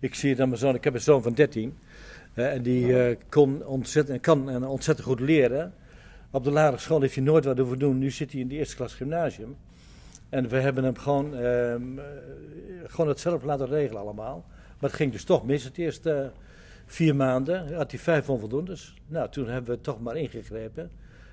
ik 0.00 0.14
zie 0.14 0.30
het 0.30 0.40
aan 0.40 0.48
mijn 0.48 0.60
zoon, 0.60 0.74
ik 0.74 0.84
heb 0.84 0.94
een 0.94 1.00
zoon 1.00 1.22
van 1.22 1.32
13 1.34 1.78
eh, 1.80 1.93
en 2.34 2.62
die 2.62 3.02
eh, 3.02 3.16
kon 3.28 3.66
ontzettend, 3.66 4.20
kan 4.20 4.50
en 4.50 4.64
ontzettend 4.64 5.06
goed 5.06 5.20
leren. 5.20 5.74
Op 6.30 6.44
de 6.44 6.50
lagere 6.50 6.78
school 6.78 7.00
heeft 7.00 7.14
hij 7.14 7.24
nooit 7.24 7.44
wat 7.44 7.58
hoeven 7.58 7.78
doen. 7.78 7.98
Nu 7.98 8.10
zit 8.10 8.32
hij 8.32 8.40
in 8.40 8.48
de 8.48 8.54
eerste 8.54 8.76
klas 8.76 8.94
gymnasium. 8.94 9.56
En 10.28 10.48
we 10.48 10.56
hebben 10.56 10.84
hem 10.84 10.96
gewoon, 10.96 11.34
ehm, 11.36 11.98
eh, 11.98 12.04
gewoon 12.86 13.08
het 13.08 13.20
zelf 13.20 13.42
laten 13.42 13.66
regelen 13.66 14.00
allemaal. 14.00 14.44
Maar 14.48 14.90
het 14.90 14.98
ging 14.98 15.12
dus 15.12 15.24
toch 15.24 15.46
mis. 15.46 15.64
Het 15.64 15.78
eerste 15.78 16.12
eh, 16.12 16.26
vier 16.86 17.16
maanden 17.16 17.74
had 17.74 17.90
hij 17.90 18.00
vijf 18.00 18.30
onvoldoendes. 18.30 18.94
Nou, 19.06 19.30
toen 19.30 19.48
hebben 19.48 19.74
we 19.74 19.80
toch 19.80 20.00
maar 20.00 20.16
ingegrepen. 20.16 20.90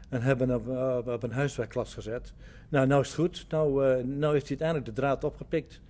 En 0.10 0.22
hebben 0.22 0.50
hem 0.50 0.58
op, 0.70 1.08
op 1.08 1.24
een 1.24 1.32
huiswerkklas 1.32 1.94
gezet. 1.94 2.34
Nou, 2.70 2.88
nou 2.88 3.02
is 3.02 3.08
het 3.08 3.16
goed. 3.16 3.46
Nou, 3.50 3.86
eh, 3.86 4.04
nou 4.04 4.34
heeft 4.34 4.48
hij 4.48 4.58
uiteindelijk 4.58 4.86
de 4.86 5.02
draad 5.02 5.24
opgepikt. 5.24 5.82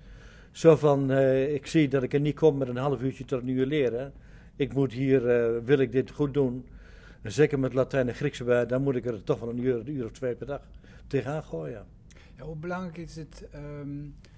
Zo 0.51 0.75
van, 0.75 1.11
ik 1.11 1.67
zie 1.67 1.87
dat 1.87 2.03
ik 2.03 2.13
er 2.13 2.19
niet 2.19 2.35
kom 2.35 2.57
met 2.57 2.67
een 2.67 2.77
half 2.77 3.01
uurtje 3.01 3.25
tot 3.25 3.47
uur 3.47 3.65
leren. 3.65 4.13
Ik 4.61 4.73
moet 4.73 4.91
hier, 4.93 5.27
eh, 5.29 5.57
wil 5.63 5.77
ik 5.79 5.91
dit 5.91 6.11
goed 6.11 6.33
doen. 6.33 6.65
En 7.21 7.31
zeker 7.31 7.59
met 7.59 7.73
Latijn 7.73 8.07
en 8.07 8.15
Grieks 8.15 8.39
erbij, 8.39 8.65
dan 8.65 8.81
moet 8.83 8.95
ik 8.95 9.05
er 9.05 9.23
toch 9.23 9.39
wel 9.39 9.49
een 9.49 9.59
uur, 9.63 9.75
een 9.75 9.89
uur 9.95 10.05
of 10.05 10.11
twee 10.11 10.35
per 10.35 10.45
dag 10.47 10.61
tegenaan 11.07 11.43
gooien. 11.43 11.85
Ja, 12.37 12.43
hoe 12.43 12.55
belangrijk 12.55 12.97
is 12.97 13.15
het, 13.15 13.47
ehm, 13.51 13.87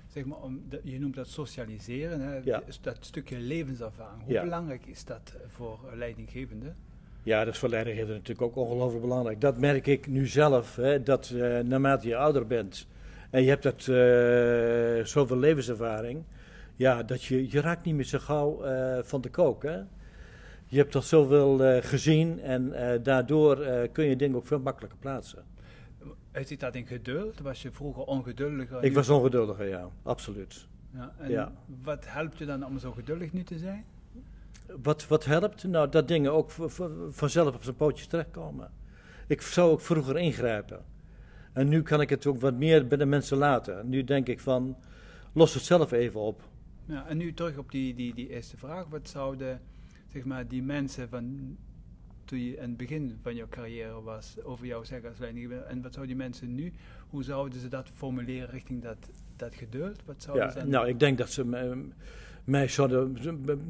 zeg 0.07 0.25
maar, 0.25 0.37
om, 0.41 0.61
de- 0.69 0.79
je 0.83 0.99
noemt 0.99 1.15
dat 1.15 1.27
socialiseren, 1.27 2.21
hè, 2.21 2.39
Ja. 2.43 2.61
dat 2.81 2.97
stukje 2.99 3.37
levenservaring. 3.39 4.23
Hoe 4.23 4.33
Ja. 4.33 4.43
belangrijk 4.43 4.85
is 4.85 5.05
dat 5.05 5.35
voor 5.47 5.79
een 5.91 5.97
leidinggevende? 5.97 6.73
Ja, 7.23 7.43
dat 7.45 7.53
is 7.53 7.59
voor 7.59 7.69
leidinggevenden 7.69 8.17
natuurlijk 8.17 8.47
ook 8.47 8.55
ongelooflijk 8.65 9.01
belangrijk. 9.01 9.41
Dat 9.41 9.57
merk 9.57 9.87
ik 9.87 10.07
nu 10.07 10.27
zelf, 10.27 10.75
hè, 10.75 11.03
dat 11.03 11.29
eh, 11.29 11.59
naarmate 11.59 12.07
je 12.07 12.15
ouder 12.15 12.47
bent 12.47 12.87
en 13.29 13.43
je 13.43 13.49
hebt 13.49 13.63
dat, 13.63 13.87
eh, 13.87 15.05
zoveel 15.05 15.37
levenservaring, 15.37 16.23
ja, 16.75 17.03
dat 17.03 17.23
je, 17.23 17.51
je 17.51 17.61
raakt 17.61 17.85
niet 17.85 17.95
meer 17.95 18.05
zo 18.05 18.19
gauw 18.19 18.61
van 19.03 19.21
de 19.21 19.29
kook. 19.29 19.63
Hè? 19.63 19.79
Je 20.73 20.79
hebt 20.79 20.91
toch 20.91 21.03
zoveel 21.03 21.63
eh, 21.63 21.83
gezien 21.83 22.39
en 22.39 22.73
eh, 22.73 23.03
daardoor 23.03 23.61
eh, 23.61 23.91
kun 23.91 24.05
je 24.05 24.15
dingen 24.15 24.35
ook 24.35 24.47
veel 24.47 24.59
makkelijker 24.59 24.99
plaatsen. 24.99 25.43
Uitziet 26.31 26.59
dat 26.59 26.75
in 26.75 26.85
geduld? 26.85 27.39
Was 27.39 27.61
je 27.61 27.71
vroeger 27.71 28.03
ongeduldiger? 28.03 28.83
Ik 28.83 28.93
was 28.93 29.09
ongeduldiger, 29.09 29.67
ja, 29.67 29.89
absoluut. 30.03 30.67
Ja, 30.93 31.13
en 31.17 31.29
ja. 31.29 31.51
wat 31.83 32.05
helpt 32.07 32.37
je 32.37 32.45
dan 32.45 32.65
om 32.65 32.79
zo 32.79 32.91
geduldig 32.91 33.33
nu 33.33 33.43
te 33.43 33.57
zijn? 33.57 33.85
Wat, 34.81 35.07
wat 35.07 35.25
helpt? 35.25 35.63
Nou, 35.63 35.89
dat 35.89 36.07
dingen 36.07 36.31
ook 36.31 36.51
vanzelf 37.09 37.55
op 37.55 37.63
zijn 37.63 37.75
pootjes 37.75 38.07
terechtkomen. 38.07 38.71
Ik 39.27 39.41
zou 39.41 39.71
ook 39.71 39.81
vroeger 39.81 40.17
ingrijpen. 40.17 40.85
En 41.53 41.67
nu 41.67 41.81
kan 41.81 42.01
ik 42.01 42.09
het 42.09 42.25
ook 42.25 42.39
wat 42.39 42.53
meer 42.53 42.87
bij 42.87 42.97
de 42.97 43.05
mensen 43.05 43.37
laten. 43.37 43.89
Nu 43.89 44.03
denk 44.03 44.27
ik 44.27 44.39
van, 44.39 44.77
los 45.33 45.53
het 45.53 45.63
zelf 45.63 45.91
even 45.91 46.19
op. 46.19 46.41
Ja, 46.85 47.07
en 47.07 47.17
nu 47.17 47.33
terug 47.33 47.57
op 47.57 47.71
die, 47.71 47.95
die, 47.95 48.13
die 48.13 48.29
eerste 48.29 48.57
vraag. 48.57 48.85
Wat 48.89 49.09
zouden 49.09 49.61
zeg 50.13 50.23
maar, 50.25 50.47
die 50.47 50.63
mensen 50.63 51.09
van 51.09 51.57
toen 52.25 52.39
je 52.39 52.55
in 52.55 52.61
het 52.61 52.77
begin 52.77 53.17
van 53.21 53.35
jouw 53.35 53.47
carrière 53.49 54.01
was 54.01 54.35
over 54.43 54.65
jou 54.65 54.85
zeggen 54.85 55.09
als 55.09 55.17
leidinggevende? 55.17 55.63
En 55.63 55.81
wat 55.81 55.93
zouden 55.93 56.15
die 56.15 56.23
mensen 56.25 56.55
nu, 56.55 56.73
hoe 57.09 57.23
zouden 57.23 57.59
ze 57.59 57.67
dat 57.67 57.89
formuleren 57.93 58.49
richting 58.49 58.81
dat, 58.81 58.97
dat 59.35 59.55
geduld? 59.55 60.01
Wat 60.05 60.21
zouden 60.23 60.45
Ja, 60.45 60.51
ze 60.51 60.65
nou, 60.65 60.87
ik 60.87 60.99
denk 60.99 61.17
dat 61.17 61.29
ze 61.29 61.45
me- 61.45 61.87
mij 62.43 62.67
zouden... 62.67 63.17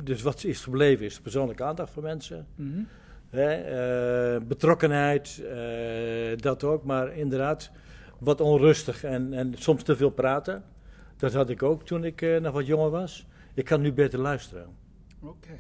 Dus 0.03 0.21
wat 0.21 0.43
is 0.43 0.63
gebleven 0.63 1.05
is 1.05 1.19
persoonlijke 1.19 1.63
aandacht 1.63 1.91
voor 1.93 2.03
mensen. 2.03 2.47
Mhm. 2.55 2.83
Hè, 3.29 3.51
eh, 3.51 4.41
betrokkenheid, 4.47 5.43
eh, 5.49 6.37
dat 6.37 6.63
ook. 6.63 6.83
Maar 6.83 7.17
inderdaad, 7.17 7.71
wat 8.19 8.41
onrustig 8.41 9.03
en, 9.03 9.33
en 9.33 9.53
soms 9.57 9.83
te 9.83 9.95
veel 9.95 10.09
praten. 10.09 10.63
Dat 11.17 11.33
had 11.33 11.49
ik 11.49 11.63
ook 11.63 11.85
toen 11.85 12.03
ik 12.03 12.21
eh, 12.21 12.39
nog 12.39 12.53
wat 12.53 12.65
jonger 12.65 12.89
was. 12.89 13.25
Ik 13.53 13.65
kan 13.65 13.81
nu 13.81 13.93
beter 13.93 14.19
luisteren. 14.19 14.67
Oké. 15.21 15.59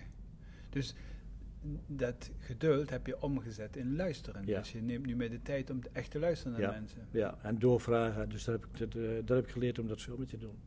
Dus 0.73 0.93
dat 1.87 2.31
geduld 2.39 2.89
heb 2.89 3.07
je 3.07 3.21
omgezet 3.21 3.75
in 3.75 3.95
luisteren. 3.95 4.41
Ja. 4.45 4.59
Dus 4.59 4.71
je 4.71 4.81
neemt 4.81 5.05
nu 5.05 5.15
meer 5.15 5.29
de 5.29 5.41
tijd 5.41 5.69
om 5.69 5.79
echt 5.91 6.11
te 6.11 6.19
luisteren 6.19 6.51
naar 6.53 6.61
Ja. 6.61 6.71
mensen. 6.71 7.07
Ja, 7.11 7.37
en 7.41 7.59
doorvragen. 7.59 8.29
Dus 8.29 8.43
daar 8.43 8.55
heb 8.55 8.65
ik, 8.65 8.95
eh, 8.95 9.01
daar 9.25 9.37
heb 9.37 9.45
ik 9.45 9.51
geleerd 9.51 9.79
om 9.79 9.87
dat 9.87 10.01
veel 10.01 10.17
meer 10.17 10.27
te 10.27 10.37
doen. 10.37 10.57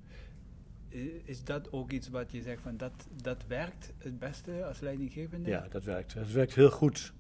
Is 1.25 1.45
dat 1.45 1.73
ook 1.73 1.93
iets 1.93 2.09
wat 2.09 2.33
je 2.33 2.43
zegt 2.43 2.63
van 2.63 2.77
dat, 2.77 3.07
dat 3.23 3.45
werkt 3.47 3.93
het 3.99 4.19
beste 4.19 4.65
als 4.65 4.81
leidinggevende? 4.81 5.49
Ja, 5.49 5.67
dat 5.71 5.85
werkt. 5.85 6.15
Dat 6.15 6.31
werkt 6.31 6.55
heel 6.55 6.71
goed. 6.71 7.13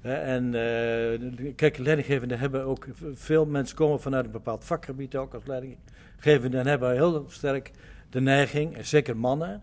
En 0.00 0.44
eh, 0.44 1.54
kijk, 1.54 1.78
leidinggevenden 1.78 2.38
hebben 2.38 2.64
ook... 2.64 2.88
Veel 3.12 3.46
mensen 3.46 3.76
komen 3.76 4.00
vanuit 4.00 4.24
een 4.24 4.30
bepaald 4.30 4.64
vakgebied 4.64 5.16
ook 5.16 5.34
als 5.34 5.46
leidinggevenden... 5.46 6.60
en 6.60 6.66
hebben 6.66 6.92
heel 6.92 7.24
sterk 7.28 7.70
de 8.10 8.20
neiging, 8.20 8.86
zeker 8.86 9.16
mannen... 9.16 9.62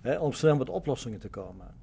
Hè, 0.00 0.18
om 0.18 0.32
snel 0.32 0.56
met 0.56 0.68
oplossingen 0.68 1.18
te 1.18 1.28
komen. 1.28 1.74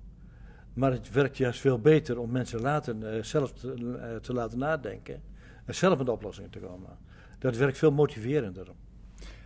Maar 0.73 0.91
het 0.91 1.11
werkt 1.11 1.37
juist 1.37 1.59
veel 1.59 1.79
beter 1.79 2.19
om 2.19 2.31
mensen 2.31 2.61
laten, 2.61 3.13
eh, 3.15 3.23
zelf 3.23 3.53
te, 3.53 3.97
eh, 4.01 4.15
te 4.15 4.33
laten 4.33 4.57
nadenken... 4.57 5.21
en 5.65 5.75
zelf 5.75 5.97
met 5.97 6.09
oplossingen 6.09 6.49
te 6.49 6.59
komen. 6.59 6.97
Dat 7.39 7.57
werkt 7.57 7.77
veel 7.77 7.91
motiverender. 7.91 8.67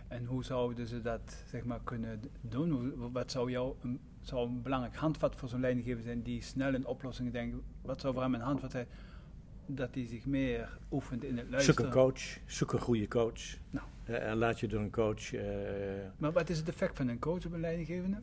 En 0.08 0.24
hoe 0.24 0.44
zouden 0.44 0.86
ze 0.86 1.00
dat 1.00 1.42
zeg 1.46 1.64
maar, 1.64 1.80
kunnen 1.84 2.20
doen? 2.40 2.70
Hoe- 2.70 3.10
Wat 3.12 3.30
zou, 3.30 3.50
jou 3.50 3.74
een, 3.82 4.00
zou 4.20 4.48
een 4.48 4.62
belangrijk 4.62 4.96
handvat 4.96 5.36
voor 5.36 5.48
zo'n 5.48 5.60
leidinggever 5.60 6.02
zijn 6.02 6.22
die 6.22 6.42
snel 6.42 6.74
in 6.74 6.86
oplossingen 6.86 7.32
denkt? 7.32 7.56
Wat 7.82 8.00
zou 8.00 8.12
voor 8.14 8.22
hem 8.22 8.34
een 8.34 8.40
handvat 8.40 8.70
zijn? 8.70 8.86
Dat 9.66 9.94
hij 9.94 10.06
zich 10.06 10.26
meer 10.26 10.78
oefent 10.90 11.24
in 11.24 11.36
het 11.36 11.44
Zoek 11.44 11.52
luisteren. 11.52 11.84
een 11.86 11.92
coach, 11.92 12.20
zoek 12.46 12.72
een 12.72 12.80
goede 12.80 13.08
coach. 13.08 13.40
Nou. 13.70 13.86
Eh, 14.04 14.30
en 14.30 14.36
laat 14.36 14.60
je 14.60 14.68
door 14.68 14.80
een 14.80 14.90
coach... 14.90 15.32
Maar 16.16 16.32
wat 16.32 16.48
is 16.50 16.58
het 16.58 16.68
effect 16.68 16.96
van 16.96 17.08
een 17.08 17.18
coach 17.18 17.46
op 17.46 17.52
een 17.52 17.60
leidinggevende? 17.60 18.20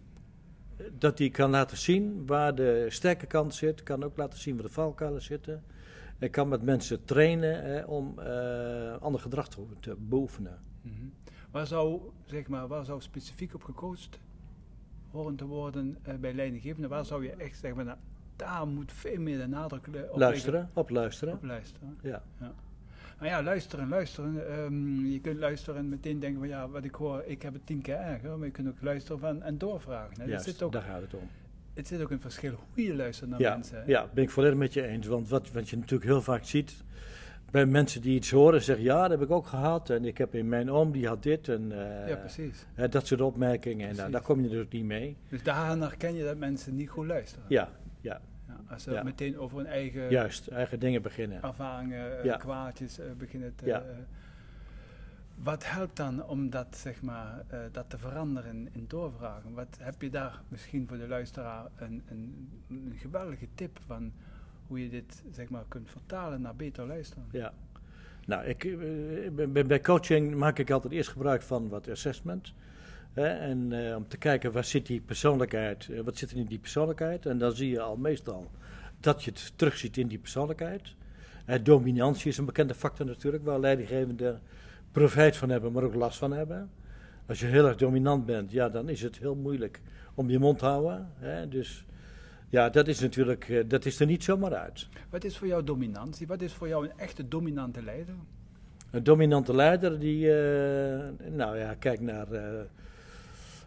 Dat 0.97 1.17
hij 1.17 1.29
kan 1.29 1.49
laten 1.49 1.77
zien 1.77 2.25
waar 2.25 2.55
de 2.55 2.85
sterke 2.89 3.25
kant 3.25 3.55
zit, 3.55 3.83
kan 3.83 4.03
ook 4.03 4.17
laten 4.17 4.39
zien 4.39 4.55
waar 4.55 4.65
de 4.65 4.71
valkuilen 4.71 5.21
zitten. 5.21 5.63
En 6.19 6.29
kan 6.29 6.47
met 6.47 6.61
mensen 6.61 7.05
trainen 7.05 7.81
eh, 7.81 7.89
om 7.89 8.19
eh, 8.19 8.97
ander 8.97 9.21
gedrag 9.21 9.49
te, 9.79 9.95
beoefenen. 9.97 10.59
Mhm. 10.81 11.05
Waar, 11.51 11.67
zou, 11.67 12.01
zeg 12.25 12.47
maar, 12.47 12.67
waar 12.67 12.85
zou 12.85 13.01
specifiek 13.01 13.53
op 13.53 13.63
gecoacht 13.63 14.19
horen 15.11 15.35
te 15.35 15.45
worden 15.45 15.97
eh, 16.01 16.15
bij 16.15 16.33
leidinggevenden? 16.33 16.89
Waar 16.89 17.05
zou 17.05 17.23
je 17.23 17.31
echt 17.31 17.59
van, 17.59 17.85
nou, 17.85 17.97
daar 18.35 18.67
moet 18.67 18.91
veel 18.91 19.19
meer 19.19 19.37
de 19.37 19.47
nadruk 19.47 19.87
op 19.87 20.17
luisteren, 20.17 20.69
op 20.73 20.89
luisteren. 20.89 21.33
Op 21.33 21.43
luisteren. 21.43 21.97
Ja. 22.01 22.23
Maar 23.19 23.27
ja, 23.27 23.43
luisteren, 23.43 23.89
luisteren. 23.89 24.47
Ehm, 24.49 25.05
je 25.05 25.19
kunt 25.19 25.39
luisteren 25.39 25.79
en 25.79 25.89
meteen 25.89 26.19
denken 26.19 26.39
van 26.39 26.47
ja, 26.49 26.69
wat 26.69 26.83
ik 26.83 26.95
hoor, 26.95 27.23
ik 27.25 27.41
heb 27.41 27.53
het 27.53 27.65
tien 27.65 27.81
keer 27.81 27.95
erger. 27.95 28.37
Maar 28.37 28.45
je 28.45 28.51
kunt 28.53 28.67
ook 28.67 28.81
luisteren 28.81 29.19
van, 29.19 29.43
en 29.43 29.57
doorvragen. 29.57 30.13
hè. 30.15 30.21
Het, 30.21 30.29
Juist, 30.29 30.45
zit 30.45 30.61
ook, 30.61 30.71
daar 30.71 30.81
gaat 30.81 31.01
het 31.01 31.13
om. 31.13 31.29
het 31.73 31.87
zit 31.87 32.01
ook 32.01 32.11
een 32.11 32.21
verschil 32.21 32.53
hoe 32.73 32.83
je 32.83 32.95
luistert 32.95 33.29
naar 33.29 33.39
Ja, 33.39 33.53
mensen. 33.53 33.77
hè. 33.77 33.83
ja, 33.85 34.09
ben 34.13 34.23
ik 34.23 34.29
volledig 34.29 34.57
met 34.57 34.73
je 34.73 34.87
eens. 34.87 35.07
Want 35.07 35.29
wat, 35.29 35.51
wat 35.51 35.69
je 35.69 35.75
natuurlijk 35.77 36.09
heel 36.09 36.21
vaak 36.21 36.43
ziet 36.43 36.83
bij 37.51 37.65
mensen 37.65 38.01
die 38.01 38.15
iets 38.15 38.31
horen, 38.31 38.61
zeggen 38.63 38.85
ja, 38.85 39.01
dat 39.01 39.19
heb 39.19 39.21
ik 39.21 39.31
ook 39.35 39.47
gehad. 39.47 39.89
En 39.89 40.05
ik 40.05 40.17
heb 40.17 40.35
in 40.35 40.49
mijn 40.49 40.71
oom, 40.71 40.91
die 40.91 41.07
had 41.07 41.23
dit. 41.23 41.47
En 41.47 41.71
eh, 41.71 42.09
Ja, 42.09 42.15
precies. 42.15 42.65
dat 42.89 43.07
soort 43.07 43.21
opmerkingen. 43.21 43.97
En 43.99 44.11
daar 44.11 44.21
kom 44.21 44.35
je 44.37 44.43
natuurlijk 44.43 44.71
niet 44.71 44.83
mee. 44.85 45.17
Dus 45.29 45.43
daar 45.43 45.77
herken 45.77 46.13
je 46.15 46.23
dat 46.23 46.37
mensen 46.37 46.75
niet 46.75 46.89
goed 46.89 47.05
luisteren. 47.05 47.45
Ja, 47.47 47.69
ja, 48.01 48.21
Ja, 48.47 48.55
als 48.73 48.83
ze 48.83 48.91
Ja. 48.91 49.03
meteen 49.03 49.37
over 49.39 49.57
hun 49.57 49.65
eigen 49.67 50.09
juist. 50.09 50.47
Eigen 50.47 50.79
dingen 50.79 51.01
beginnen. 51.01 51.41
ervaringen, 51.41 52.19
eh, 52.19 52.25
Ja. 52.25 52.37
kwaadjes 52.37 52.99
eh, 52.99 53.05
beginnen 53.17 53.55
te... 53.55 53.81
Wat 55.35 55.71
helpt 55.71 55.95
dan 55.95 56.23
om 56.23 56.49
dat, 56.49 56.77
zeg 56.77 57.01
maar, 57.01 57.43
eh, 57.47 57.59
dat 57.71 57.89
te 57.89 57.97
veranderen 57.97 58.67
in 58.71 58.85
doorvragen? 58.87 59.53
Wat 59.53 59.77
heb 59.79 60.01
je 60.01 60.09
daar 60.09 60.41
misschien 60.47 60.87
voor 60.87 60.97
de 60.97 61.07
luisteraar 61.07 61.65
een, 61.75 62.03
een, 62.09 62.49
een 62.69 62.93
geweldige 62.97 63.47
tip 63.55 63.79
van 63.85 64.11
hoe 64.67 64.83
je 64.83 64.89
dit 64.89 65.23
zeg 65.31 65.49
maar, 65.49 65.63
kunt 65.67 65.89
vertalen 65.89 66.41
naar 66.41 66.55
beter 66.55 66.85
luisteren? 66.87 67.27
Ja. 67.31 67.53
Nou, 68.25 68.45
ik, 68.45 68.77
bij 69.67 69.81
coaching 69.81 70.35
maak 70.35 70.59
ik 70.59 70.71
altijd 70.71 70.93
eerst 70.93 71.09
gebruik 71.09 71.41
van 71.41 71.69
wat 71.69 71.89
assessment. 71.89 72.53
Hè, 73.15 73.27
en 73.27 73.87
eh, 73.89 73.95
om 73.95 74.07
te 74.07 74.17
kijken 74.17 74.51
waar 74.51 74.63
zit 74.63 74.85
die 74.85 75.01
persoonlijkheid, 75.01 75.89
eh, 75.89 75.99
wat 75.99 76.17
zit 76.17 76.31
er 76.31 76.37
in 76.37 76.45
die 76.45 76.59
persoonlijkheid. 76.59 77.25
En 77.25 77.37
dan 77.37 77.51
zie 77.51 77.69
je 77.69 77.81
al 77.81 77.97
meestal 77.97 78.51
dat 78.99 79.23
je 79.23 79.31
het 79.31 79.53
terugziet 79.55 79.97
in 79.97 80.07
die 80.07 80.17
persoonlijkheid. 80.17 80.95
Eh, 81.45 81.63
dominantie 81.63 82.29
is 82.29 82.37
een 82.37 82.45
bekende 82.45 82.73
factor 82.73 83.05
natuurlijk, 83.05 83.43
waar 83.43 83.59
leidinggevenden 83.59 84.41
profijt 84.91 85.37
van 85.37 85.49
hebben, 85.49 85.71
maar 85.71 85.83
ook 85.83 85.95
last 85.95 86.17
van 86.17 86.31
hebben. 86.31 86.69
Als 87.25 87.39
je 87.39 87.45
heel 87.45 87.67
erg 87.67 87.75
dominant 87.75 88.25
bent, 88.25 88.51
ja, 88.51 88.69
dan 88.69 88.89
is 88.89 89.01
het 89.01 89.17
heel 89.17 89.35
moeilijk 89.35 89.81
om 90.15 90.29
je 90.29 90.39
mond 90.39 90.59
te 90.59 90.65
houden. 90.65 91.09
Hè. 91.15 91.47
Dus 91.47 91.85
ja, 92.49 92.69
dat 92.69 92.87
is 92.87 92.99
natuurlijk, 92.99 93.63
dat 93.67 93.85
is 93.85 93.99
er 93.99 94.05
niet 94.05 94.23
zomaar 94.23 94.55
uit. 94.55 94.87
Wat 95.09 95.23
is 95.23 95.37
voor 95.37 95.47
jou 95.47 95.63
dominantie? 95.63 96.27
Wat 96.27 96.41
is 96.41 96.53
voor 96.53 96.67
jou 96.67 96.85
een 96.85 96.97
echte 96.97 97.27
dominante 97.27 97.83
leider? 97.83 98.15
Een 98.91 99.03
dominante 99.03 99.55
leider 99.55 99.99
die, 99.99 100.27
nou 101.31 101.57
ja, 101.57 101.75
kijk 101.79 101.99
naar, 101.99 102.27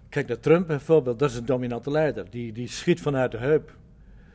kijk 0.09 0.29
naar 0.29 0.41
Trump 0.41 0.67
bijvoorbeeld, 0.67 1.19
dat 1.19 1.31
is 1.31 1.37
een 1.37 1.45
dominante 1.47 1.91
leider. 1.91 2.31
Die, 2.31 2.53
die 2.53 2.69
schiet 2.69 3.01
vanuit 3.01 3.31
de 3.31 3.39
heup. 3.39 3.77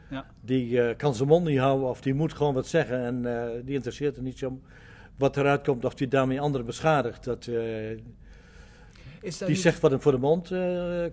Ja. 0.09 0.25
Die 0.41 0.81
eh, 0.81 0.97
kan 0.97 1.15
zijn 1.15 1.27
mond 1.27 1.45
niet 1.45 1.59
houden 1.59 1.87
of 1.87 2.01
die 2.01 2.13
moet 2.13 2.33
gewoon 2.33 2.53
wat 2.53 2.67
zeggen 2.67 2.99
en 2.99 3.25
eh, 3.25 3.49
die 3.65 3.73
interesseert 3.75 4.17
er 4.17 4.23
niet 4.23 4.37
zo 4.37 4.47
om 4.47 4.61
wat 5.17 5.37
eruit 5.37 5.63
komt 5.63 5.85
of 5.85 5.93
die 5.93 6.07
daarmee 6.07 6.41
anderen 6.41 6.65
beschadigt. 6.65 7.23
Dat, 7.23 7.47
eh, 7.47 7.91
Is 7.91 7.99
dat 9.21 9.37
die 9.39 9.47
niet, 9.47 9.59
zegt 9.59 9.79
wat 9.79 9.91
hem 9.91 10.01
voor 10.01 10.11
de 10.11 10.17
mond 10.17 10.51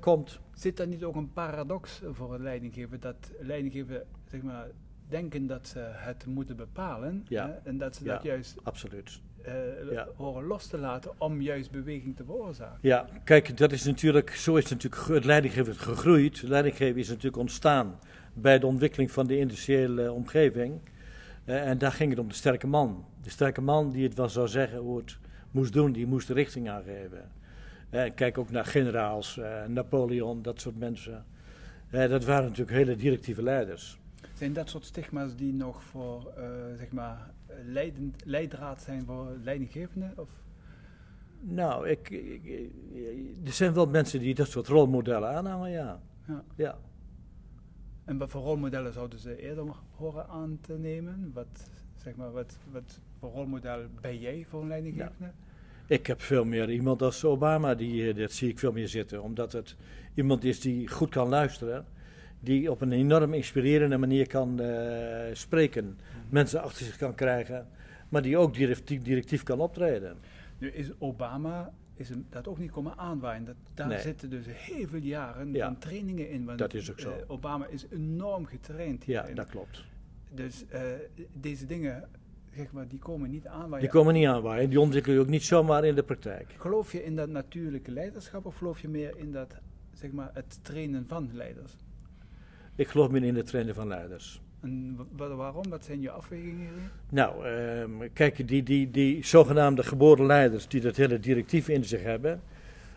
komt. 0.00 0.38
Zit 0.54 0.76
daar 0.76 0.86
niet 0.86 1.04
ook 1.04 1.14
een 1.14 1.32
paradox 1.32 2.00
voor 2.12 2.34
een 2.34 2.42
leidinggever? 2.42 3.00
Dat 3.00 3.30
leidinggever 3.40 4.02
zeg 4.30 4.42
maar, 4.42 4.66
denken 5.08 5.46
dat 5.46 5.68
ze 5.68 5.78
het 5.78 6.26
moeten 6.26 6.56
bepalen 6.56 7.24
Ja. 7.28 7.46
hè, 7.46 7.68
en 7.68 7.78
dat 7.78 7.96
ze 7.96 8.04
Ja. 8.04 8.14
dat 8.14 8.22
juist 8.22 8.56
Absoluut. 8.62 9.20
Eh, 9.44 9.52
Ja. 9.92 10.08
horen 10.16 10.44
los 10.44 10.66
te 10.66 10.78
laten 10.78 11.10
om 11.18 11.40
juist 11.40 11.70
beweging 11.70 12.16
te 12.16 12.24
veroorzaken. 12.24 12.78
Ja, 12.82 13.06
kijk, 13.24 13.56
dat 13.56 13.72
is 13.72 13.84
natuurlijk, 13.84 14.30
zo 14.30 14.56
is 14.56 14.68
natuurlijk 14.68 15.06
het 15.08 15.24
leidinggeven 15.24 15.74
gegroeid. 15.74 16.42
Leidinggeven 16.42 17.00
is 17.00 17.08
natuurlijk 17.08 17.36
ontstaan 17.36 17.98
bij 18.32 18.58
de 18.58 18.66
ontwikkeling 18.66 19.10
van 19.10 19.26
de 19.26 19.38
industriële 19.38 20.12
omgeving. 20.12 20.80
Eh, 21.44 21.68
en 21.68 21.78
daar 21.78 21.92
ging 21.92 22.10
het 22.10 22.18
om 22.18 22.28
de 22.28 22.34
sterke 22.34 22.66
man. 22.66 23.04
De 23.22 23.30
sterke 23.30 23.60
man 23.60 23.90
die 23.90 24.04
het 24.04 24.14
wel 24.14 24.28
zou 24.28 24.48
zeggen 24.48 24.78
hoe 24.78 24.98
het 24.98 25.18
moest 25.50 25.72
doen, 25.72 25.92
die 25.92 26.06
moest 26.06 26.26
de 26.26 26.34
richting 26.34 26.68
aangeven. 26.70 27.30
Eh, 27.90 28.10
kijk 28.14 28.38
ook 28.38 28.50
naar 28.50 28.64
generaals, 28.64 29.40
Napoleon, 29.68 30.42
dat 30.42 30.60
soort 30.60 30.78
mensen. 30.78 31.24
Dat 31.90 32.24
waren 32.24 32.44
natuurlijk 32.44 32.76
hele 32.76 32.96
directieve 32.96 33.42
leiders. 33.42 33.98
Zijn 34.34 34.52
dat 34.52 34.68
soort 34.68 34.84
stigma's 34.84 35.36
die 35.36 35.52
nog 35.52 35.82
voor 35.82 36.32
zeg 36.78 36.90
maar, 36.92 37.30
leidend, 37.64 38.24
leidraad 38.24 38.82
zijn 38.82 39.04
voor 39.04 39.36
leidinggevenden? 39.42 40.12
Of? 40.16 40.30
Nou, 41.40 41.88
ik, 41.88 42.10
er 43.44 43.52
zijn 43.52 43.74
wel 43.74 43.86
mensen 43.86 44.20
die 44.20 44.34
dat 44.34 44.48
soort 44.48 44.68
rolmodellen 44.68 45.28
aanhangen, 45.28 45.70
ja. 45.70 46.00
Ja. 46.26 46.44
ja. 46.56 46.78
En 48.04 48.18
wat 48.18 48.30
voor 48.30 48.42
rolmodellen 48.42 48.92
zouden 48.92 49.18
ze 49.18 49.36
eerder 49.36 49.64
horen 49.96 50.28
aan 50.28 50.58
te 50.60 50.72
nemen? 50.78 51.30
Wat, 51.34 51.70
zeg 51.96 52.16
maar, 52.16 52.32
wat, 52.32 52.58
wat 52.72 53.00
voor 53.18 53.30
rolmodel 53.30 53.78
ben 54.00 54.18
jij 54.18 54.46
voor 54.48 54.62
een 54.62 54.68
leidinggevende? 54.68 55.30
Ik 55.86 56.06
heb 56.06 56.20
veel 56.20 56.44
meer 56.44 56.70
iemand 56.70 57.02
als 57.02 57.24
Obama, 57.24 57.74
die, 57.74 58.08
eh, 58.08 58.16
dat 58.16 58.32
zie 58.32 58.48
ik 58.48 58.58
veel 58.58 58.72
meer 58.72 58.88
zitten. 58.88 59.22
Omdat 59.22 59.52
het 59.52 59.76
iemand 60.14 60.44
is 60.44 60.60
die 60.60 60.88
goed 60.88 61.10
kan 61.10 61.28
luisteren. 61.28 61.84
Die 62.40 62.70
op 62.70 62.80
een 62.80 62.92
enorm 62.92 63.34
inspirerende 63.34 63.96
manier 63.96 64.26
kan 64.26 64.60
eh, 64.60 65.34
spreken. 65.34 65.98
Mensen 66.30 66.62
achter 66.62 66.84
zich 66.86 66.96
kan 66.96 67.14
krijgen. 67.14 67.66
maar 68.08 68.22
die 68.22 68.36
ook 68.38 68.54
directief, 68.54 69.02
directief 69.02 69.42
kan 69.42 69.60
optreden. 69.60 70.16
Nu 70.58 70.68
is 70.70 70.90
Obama 70.98 71.72
is 71.94 72.08
hem 72.08 72.26
dat 72.30 72.48
ook 72.48 72.58
niet 72.58 72.70
komen 72.70 72.96
aanwaaien. 72.98 73.44
Dat, 73.44 73.54
daar 73.74 73.86
Nee. 73.88 73.98
zitten 74.00 74.30
dus 74.30 74.44
heel 74.48 74.86
veel 74.88 75.00
jaren 75.00 75.52
Ja. 75.52 75.64
van 75.66 75.78
trainingen 75.78 76.30
in. 76.30 76.44
Want, 76.44 76.58
Dat 76.58 76.74
is 76.74 76.90
ook 76.90 77.00
zo. 77.00 77.10
eh, 77.10 77.16
Obama 77.26 77.66
is 77.66 77.86
enorm 77.90 78.44
getraind 78.46 79.04
Ja, 79.04 79.22
dat 79.34 79.46
klopt. 79.48 79.84
Dus 80.34 80.64
eh, 80.68 80.82
deze 81.32 81.66
dingen, 81.66 82.08
zeg 82.56 82.72
maar, 82.72 82.88
die 82.88 82.98
komen 82.98 83.30
niet 83.30 83.46
aanwaaien. 83.46 83.80
Die 83.80 83.88
komen 83.88 84.14
niet 84.14 84.26
aanwaaien. 84.26 84.68
Die 84.70 84.80
ontwikkel 84.80 85.12
je 85.12 85.20
ook 85.20 85.26
niet 85.28 85.42
zomaar 85.44 85.84
in 85.84 85.94
de 85.94 86.02
praktijk. 86.02 86.54
Geloof 86.58 86.92
je 86.92 87.04
in 87.04 87.16
dat 87.16 87.28
natuurlijke 87.28 87.90
leiderschap 87.90 88.46
of 88.46 88.56
geloof 88.56 88.80
je 88.80 88.88
meer 88.88 89.16
in 89.16 89.32
dat, 89.32 89.54
zeg 89.92 90.12
maar, 90.12 90.30
het 90.34 90.58
trainen 90.64 91.04
van 91.08 91.30
leiders? 91.32 91.72
Ik 92.74 92.88
geloof 92.88 93.10
meer 93.10 93.24
in 93.24 93.36
het 93.36 93.46
trainen 93.46 93.74
van 93.74 93.88
leiders. 93.88 94.42
En 94.60 94.96
wa- 95.16 95.28
wa- 95.28 95.34
waarom? 95.34 95.68
Wat 95.68 95.84
zijn 95.84 96.00
je 96.00 96.10
afwegingen 96.10 96.56
hierin? 96.56 96.88
Nou, 97.10 97.46
ehm, 97.46 98.08
kijk, 98.12 98.48
die, 98.48 98.62
die, 98.62 98.90
die 98.90 99.24
zogenaamde 99.24 99.82
geboren 99.82 100.26
leiders 100.26 100.68
die 100.68 100.80
dat 100.80 100.96
hele 100.96 101.20
directief 101.20 101.68
in 101.68 101.84
zich 101.84 102.02
hebben, 102.02 102.40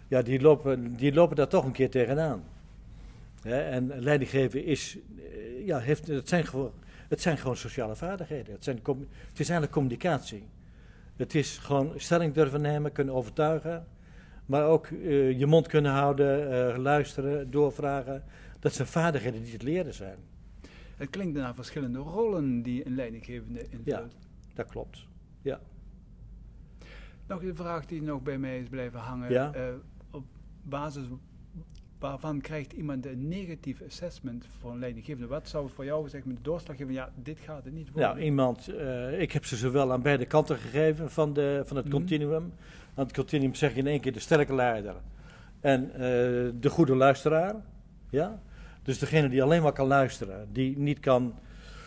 ja, 0.08 0.22
die 0.22 0.42
lopen, 0.42 0.96
die 0.96 1.14
lopen 1.14 1.36
daar 1.36 1.48
toch 1.48 1.66
een 1.66 1.72
keer 1.72 1.90
tegenaan. 1.90 2.44
Hè, 3.42 3.62
en 3.62 4.00
leidinggeven 4.00 4.66
is, 4.66 4.98
eh, 5.18 5.66
ja, 5.66 5.80
heeft, 5.80 6.08
het, 6.08 6.30
zijn 6.30 6.46
gewoon, 6.46 6.72
het 7.08 7.22
zijn 7.22 7.38
gewoon 7.38 7.58
sociale 7.58 7.96
vaardigheden. 7.96 8.54
Het, 8.54 8.64
zijn, 8.64 8.80
is 9.34 9.38
eigenlijk 9.38 9.72
communicatie. 9.72 10.44
Het 11.16 11.36
is 11.36 11.58
gewoon 11.58 11.94
stelling 11.96 12.34
durven 12.34 12.62
nemen, 12.62 12.92
kunnen 12.92 13.14
overtuigen, 13.14 13.86
maar 14.46 14.66
ook 14.66 14.86
eh, 14.86 15.40
je 15.40 15.46
mond 15.46 15.68
kunnen 15.68 15.92
houden, 15.92 16.52
eh, 16.52 16.78
luisteren, 16.78 17.52
doorvragen. 17.52 18.24
Dat 18.60 18.74
zijn 18.74 18.88
vaardigheden 18.88 19.44
die 19.44 19.58
te 19.58 19.66
leren 19.66 19.94
zijn. 19.94 20.18
Het 21.04 21.12
klinkt 21.12 21.38
naar 21.38 21.56
verschillende 21.56 22.00
rollen 22.00 22.62
die 22.62 22.86
een 22.86 22.96
leidinggevende 22.96 23.60
invult. 23.70 23.86
Ja. 23.86 24.04
Dat 24.54 24.66
klopt. 24.70 25.06
Nog 27.28 27.44
een 27.44 27.56
vraag 27.56 27.86
die 27.86 28.02
nog 28.02 28.22
bij 28.22 28.38
mij 28.38 28.60
is 28.60 28.68
blijven 28.70 29.00
hangen. 29.00 29.32
Ja. 29.32 29.54
Eh, 29.54 29.64
op 30.12 30.24
basis 30.64 31.04
waarvan 32.00 32.42
krijgt 32.42 32.74
iemand 32.74 33.06
een 33.06 33.28
negatief 33.28 33.82
assessment 33.88 34.46
voor 34.60 34.72
een 34.72 34.80
leidinggevende? 34.80 35.28
Wat 35.28 35.48
zou 35.50 35.70
voor 35.70 35.86
jou 35.86 36.10
zeg 36.10 36.26
maar, 36.26 36.36
de 36.36 36.42
doorslag 36.42 36.78
geven? 36.78 36.94
Ja, 36.94 37.12
dit 37.16 37.40
gaat 37.40 37.64
het 37.64 37.74
niet 37.74 37.92
worden. 37.92 38.10
Nou, 38.10 38.22
iemand, 38.22 38.68
eh, 38.68 39.22
ik 39.22 39.32
heb 39.32 39.46
ze 39.46 39.56
zowel 39.56 39.92
aan 39.92 40.02
beide 40.02 40.26
kanten 40.26 40.58
gegeven 40.58 41.12
van, 41.12 41.34
de, 41.34 41.62
van 41.66 41.78
het 41.78 41.86
Mhm. 41.86 41.96
continuum. 41.96 42.54
Aan 42.96 43.06
het 43.06 43.14
continuum 43.14 43.56
zeg 43.56 43.74
je 43.74 43.80
in 43.80 43.88
één 43.88 44.00
keer 44.02 44.14
de 44.14 44.20
sterke 44.20 44.54
leider 44.56 44.96
en 45.60 45.92
eh, 45.94 46.00
de 46.60 46.70
goede 46.70 46.96
luisteraar. 46.96 47.56
Ja? 48.10 48.42
Dus 48.84 49.00
degene 49.00 49.30
die 49.30 49.44
alleen 49.44 49.62
maar 49.62 49.74
kan 49.74 49.88
luisteren, 49.88 50.48
die 50.52 50.78
niet 50.78 51.00
kan, 51.00 51.40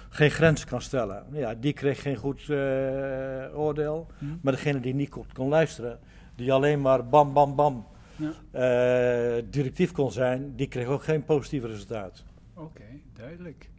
geen 0.09 0.31
grens 0.31 0.65
kan 0.65 0.83
stellen, 0.83 1.25
ja, 1.33 1.55
die 1.55 1.73
kreeg 1.73 2.03
geen 2.03 2.17
goed 2.17 2.41
eh, 2.51 3.59
oordeel. 3.59 4.07
Hm? 4.19 4.25
Maar 4.41 4.53
degene 4.53 4.81
die 4.81 4.95
niet 4.95 5.09
kon, 5.09 5.25
kon 5.33 5.49
luisteren, 5.49 5.99
die 6.35 6.53
alleen 6.53 6.81
maar 6.81 7.09
bam, 7.09 7.33
bam, 7.33 7.55
bam 7.57 7.87
Ja. 8.17 8.33
eh, 8.51 9.43
directief 9.51 9.93
kon 9.93 10.13
zijn, 10.13 10.57
die 10.57 10.69
kreeg 10.69 10.87
ook 10.87 11.03
geen 11.05 11.25
positief 11.25 11.65
resultaat. 11.65 12.25
Oké, 12.55 12.83
duidelijk. 13.13 13.71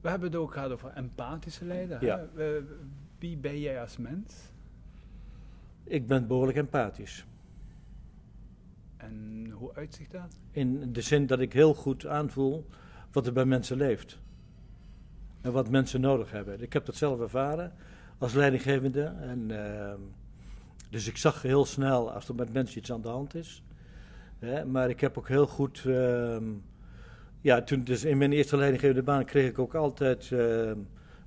We 0.00 0.08
hebben 0.08 0.28
het 0.30 0.38
ook 0.40 0.52
gehad 0.52 0.70
over 0.70 0.90
empathische 0.94 1.64
leider. 1.64 2.04
Ja. 2.04 2.26
Eh, 2.36 2.46
wie 3.18 3.36
ben 3.36 3.60
jij 3.60 3.80
als 3.80 3.96
mens? 3.96 4.34
Ik 5.84 6.06
ben 6.06 6.26
behoorlijk 6.26 6.58
empathisch. 6.58 7.24
En 9.04 9.50
hoe 9.50 9.74
uitzicht 9.74 10.10
dat? 10.10 10.36
In 10.50 10.92
de 10.92 11.00
zin 11.00 11.26
dat 11.26 11.40
ik 11.40 11.52
heel 11.52 11.74
goed 11.74 12.06
aanvoel 12.06 12.66
wat 13.12 13.26
er 13.26 13.32
bij 13.32 13.44
mensen 13.44 13.76
leeft. 13.76 14.18
En 15.40 15.52
wat 15.52 15.70
mensen 15.70 16.00
nodig 16.00 16.30
hebben. 16.30 16.62
Ik 16.62 16.72
heb 16.72 16.84
dat 16.84 16.94
zelf 16.96 17.20
ervaren 17.20 17.72
als 18.18 18.32
leidinggevende. 18.32 19.02
En, 19.02 19.50
ehm, 19.50 20.00
dus 20.90 21.08
ik 21.08 21.16
zag 21.16 21.42
heel 21.42 21.64
snel 21.64 22.12
als 22.12 22.28
er 22.28 22.34
met 22.34 22.52
mensen 22.52 22.78
iets 22.78 22.92
aan 22.92 23.00
de 23.00 23.08
hand 23.08 23.34
is. 23.34 23.62
Hè, 24.38 24.64
maar 24.64 24.88
ik 24.90 25.00
heb 25.00 25.18
ook 25.18 25.28
heel 25.28 25.46
goed. 25.46 25.82
ehm, 25.86 26.44
ja, 27.40 27.62
toen 27.62 27.84
dus 27.84 28.04
in 28.04 28.18
mijn 28.18 28.32
eerste 28.32 28.56
leidinggevende 28.56 29.02
baan 29.02 29.24
kreeg 29.24 29.48
ik 29.48 29.58
ook 29.58 29.74
altijd. 29.74 30.30
ehm, 30.32 30.78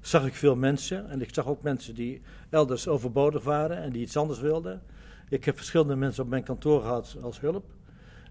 zag 0.02 0.26
ik 0.26 0.34
veel 0.34 0.56
mensen. 0.56 1.10
En 1.10 1.22
ik 1.22 1.34
zag 1.34 1.48
ook 1.48 1.62
mensen 1.62 1.96
die 1.96 2.22
elders 2.50 2.88
overbodig 2.88 3.44
waren 3.44 3.78
en 3.78 3.92
die 3.92 4.02
iets 4.02 4.18
anders 4.18 4.40
wilden. 4.40 4.82
Ik 5.30 5.46
heb 5.46 5.56
verschillende 5.56 5.96
mensen 5.96 6.24
op 6.24 6.30
mijn 6.30 6.44
kantoor 6.44 6.82
gehad 6.82 7.18
als 7.22 7.40
hulp. 7.40 7.74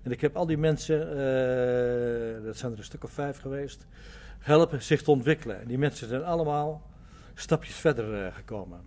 En 0.03 0.11
ik 0.11 0.21
heb 0.21 0.37
al 0.37 0.47
die 0.47 0.59
mensen, 0.59 1.01
eh, 1.01 2.45
dat 2.45 2.57
zijn 2.57 2.73
er 2.73 2.79
een 2.79 2.85
stuk 2.85 3.05
of 3.05 3.11
vijf 3.11 3.39
geweest, 3.39 3.87
helpen 4.39 4.83
zich 4.83 5.03
te 5.03 5.11
ontwikkelen. 5.11 5.61
En 5.61 5.69
die 5.69 5.79
mensen 5.79 6.09
zijn 6.09 6.25
allemaal 6.25 6.91
stapjes 7.35 7.75
verder 7.75 8.25
eh, 8.25 8.35
gekomen. 8.35 8.81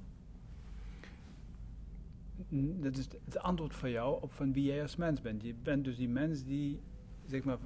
Dat 2.81 2.97
is 2.97 3.07
het 3.25 3.37
antwoord 3.37 3.75
van 3.75 3.89
jou 3.89 4.21
op 4.21 4.33
van 4.33 4.53
wie 4.53 4.63
jij 4.63 4.81
als 4.81 4.95
mens 4.95 5.21
bent. 5.21 5.43
Je 5.43 5.53
bent 5.63 5.83
dus 5.83 5.95
die 5.95 6.09
mens 6.09 6.43
die, 6.43 6.79
zeg 7.25 7.43
maar, 7.43 7.57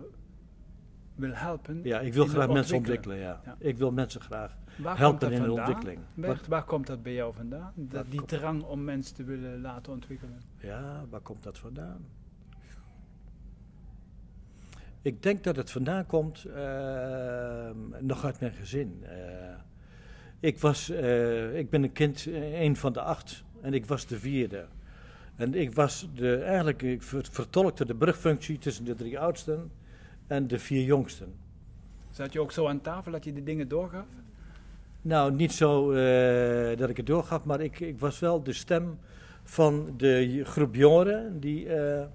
wil 1.15 1.34
helpen. 1.34 1.80
Ja, 1.84 1.99
ik 1.99 2.13
wil 2.13 2.26
graag 2.26 2.49
mensen 2.49 2.78
ontwikkelen. 2.78 3.17
Ja. 3.17 3.41
Ja. 3.45 3.56
Ik 3.60 3.78
wil 3.78 3.91
mensen 3.91 4.21
graag 4.21 4.58
Waar 4.78 4.97
helpen 4.97 5.32
in 5.32 5.38
vandaan, 5.38 5.58
ontwikkeling. 5.58 5.99
Bert? 6.13 6.47
waar 6.47 6.63
komt 6.63 6.88
dat 6.88 7.04
bij 7.04 7.13
jou 7.13 7.34
vandaan? 7.34 7.71
Dat, 7.76 8.06
die 8.12 8.26
drang 8.26 8.63
om 8.63 8.84
mensen 8.84 9.15
te 9.15 9.23
willen 9.23 9.62
laten 9.62 9.91
ontwikkelen. 9.91 10.41
Ja, 10.58 11.06
waar 11.10 11.21
komt 11.21 11.43
dat 11.43 11.58
vandaan? 11.58 12.06
Ik 15.02 15.23
denk 15.23 15.43
dat 15.43 15.56
het 15.56 15.71
vandaan 15.71 16.06
komt 16.06 16.45
ehm, 16.45 17.78
nog 17.99 18.26
uit 18.26 18.39
mijn 18.39 18.54
gezin. 18.54 19.04
Eh, 19.04 19.15
ik, 20.39 20.60
was, 20.60 20.89
eh, 20.89 21.58
ik 21.58 21.69
ben 21.69 21.84
een 21.84 21.91
kind, 21.91 22.28
eh, 22.28 22.62
een 22.62 22.76
van 22.76 22.93
de 22.93 23.02
acht, 23.02 23.43
en 23.62 23.73
ik 23.73 23.86
was 23.86 24.06
de 24.06 24.19
vierde. 24.19 24.65
En 25.36 25.54
ik 25.54 25.73
was 25.73 26.10
de, 26.15 26.36
eigenlijk, 26.38 26.82
ik 26.82 27.04
ver- 27.04 27.28
vertolkte 27.32 27.86
de 27.86 27.95
brugfunctie 27.95 28.58
tussen 28.58 28.86
de 28.86 28.95
drie 28.95 29.19
oudsten 29.19 29.71
en 30.33 30.47
de 30.47 30.59
vier 30.59 30.83
jongsten. 30.83 31.33
Zat 32.11 32.33
je 32.33 32.39
ook 32.39 32.51
zo 32.51 32.67
aan 32.67 32.81
tafel 32.81 33.11
dat 33.11 33.23
je 33.23 33.33
de 33.33 33.43
dingen 33.43 33.67
doorgaf? 33.67 34.05
Nou, 35.01 35.31
niet 35.33 35.51
zo 35.51 35.91
eh, 35.91 36.77
dat 36.77 36.89
ik 36.89 36.97
het 36.97 37.05
doorgaf, 37.05 37.43
maar 37.45 37.61
ik, 37.61 37.79
ik 37.79 37.99
was 37.99 38.19
wel 38.19 38.43
de 38.43 38.53
stem 38.53 38.97
van 39.43 39.93
de 39.97 40.41
groep 40.45 40.75
jongeren. 40.75 41.39
Die, 41.39 41.67
eh, 41.69 42.05